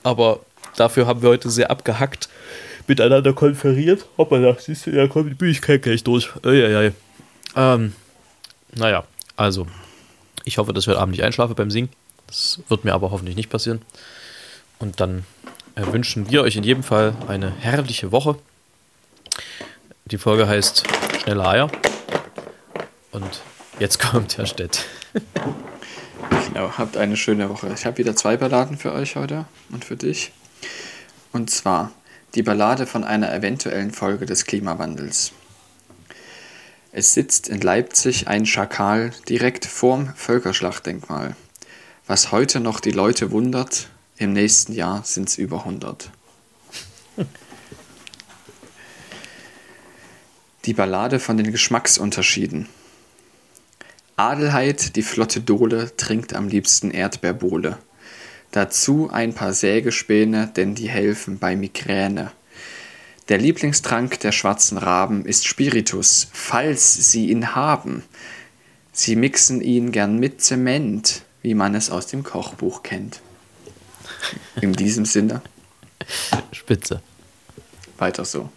[0.04, 0.40] Aber
[0.76, 2.28] dafür haben wir heute sehr abgehackt
[2.86, 4.06] miteinander konferiert.
[4.16, 6.30] Hoppala, siehst du, ja, kommt die Bühigkeit gleich durch.
[6.42, 6.92] Eieiei.
[7.54, 7.92] Ähm,
[8.74, 9.04] naja,
[9.36, 9.66] also,
[10.48, 11.90] ich hoffe, dass ich heute Abend nicht einschlafe beim Singen.
[12.26, 13.82] Das wird mir aber hoffentlich nicht passieren.
[14.78, 15.24] Und dann
[15.74, 18.36] äh, wünschen wir euch in jedem Fall eine herrliche Woche.
[20.06, 20.84] Die Folge heißt
[21.22, 21.70] Schnelle Eier.
[23.12, 23.42] Und
[23.78, 24.86] jetzt kommt Herr Stett.
[26.48, 27.70] genau, habt eine schöne Woche.
[27.74, 30.32] Ich habe wieder zwei Balladen für euch heute und für dich.
[31.32, 31.92] Und zwar
[32.34, 35.32] die Ballade von einer eventuellen Folge des Klimawandels.
[36.90, 41.36] Es sitzt in Leipzig ein Schakal direkt vorm Völkerschlachtdenkmal.
[42.06, 46.10] Was heute noch die Leute wundert, im nächsten Jahr sind es über 100.
[50.64, 52.68] Die Ballade von den Geschmacksunterschieden.
[54.16, 57.78] Adelheid, die flotte Dole, trinkt am liebsten Erdbeerbohle.
[58.50, 62.32] Dazu ein paar Sägespäne, denn die helfen bei Migräne.
[63.28, 68.02] Der Lieblingstrank der schwarzen Raben ist Spiritus, falls sie ihn haben.
[68.92, 73.20] Sie mixen ihn gern mit Zement, wie man es aus dem Kochbuch kennt.
[74.60, 75.42] In diesem Sinne.
[76.52, 77.02] Spitze.
[77.98, 78.50] Weiter so.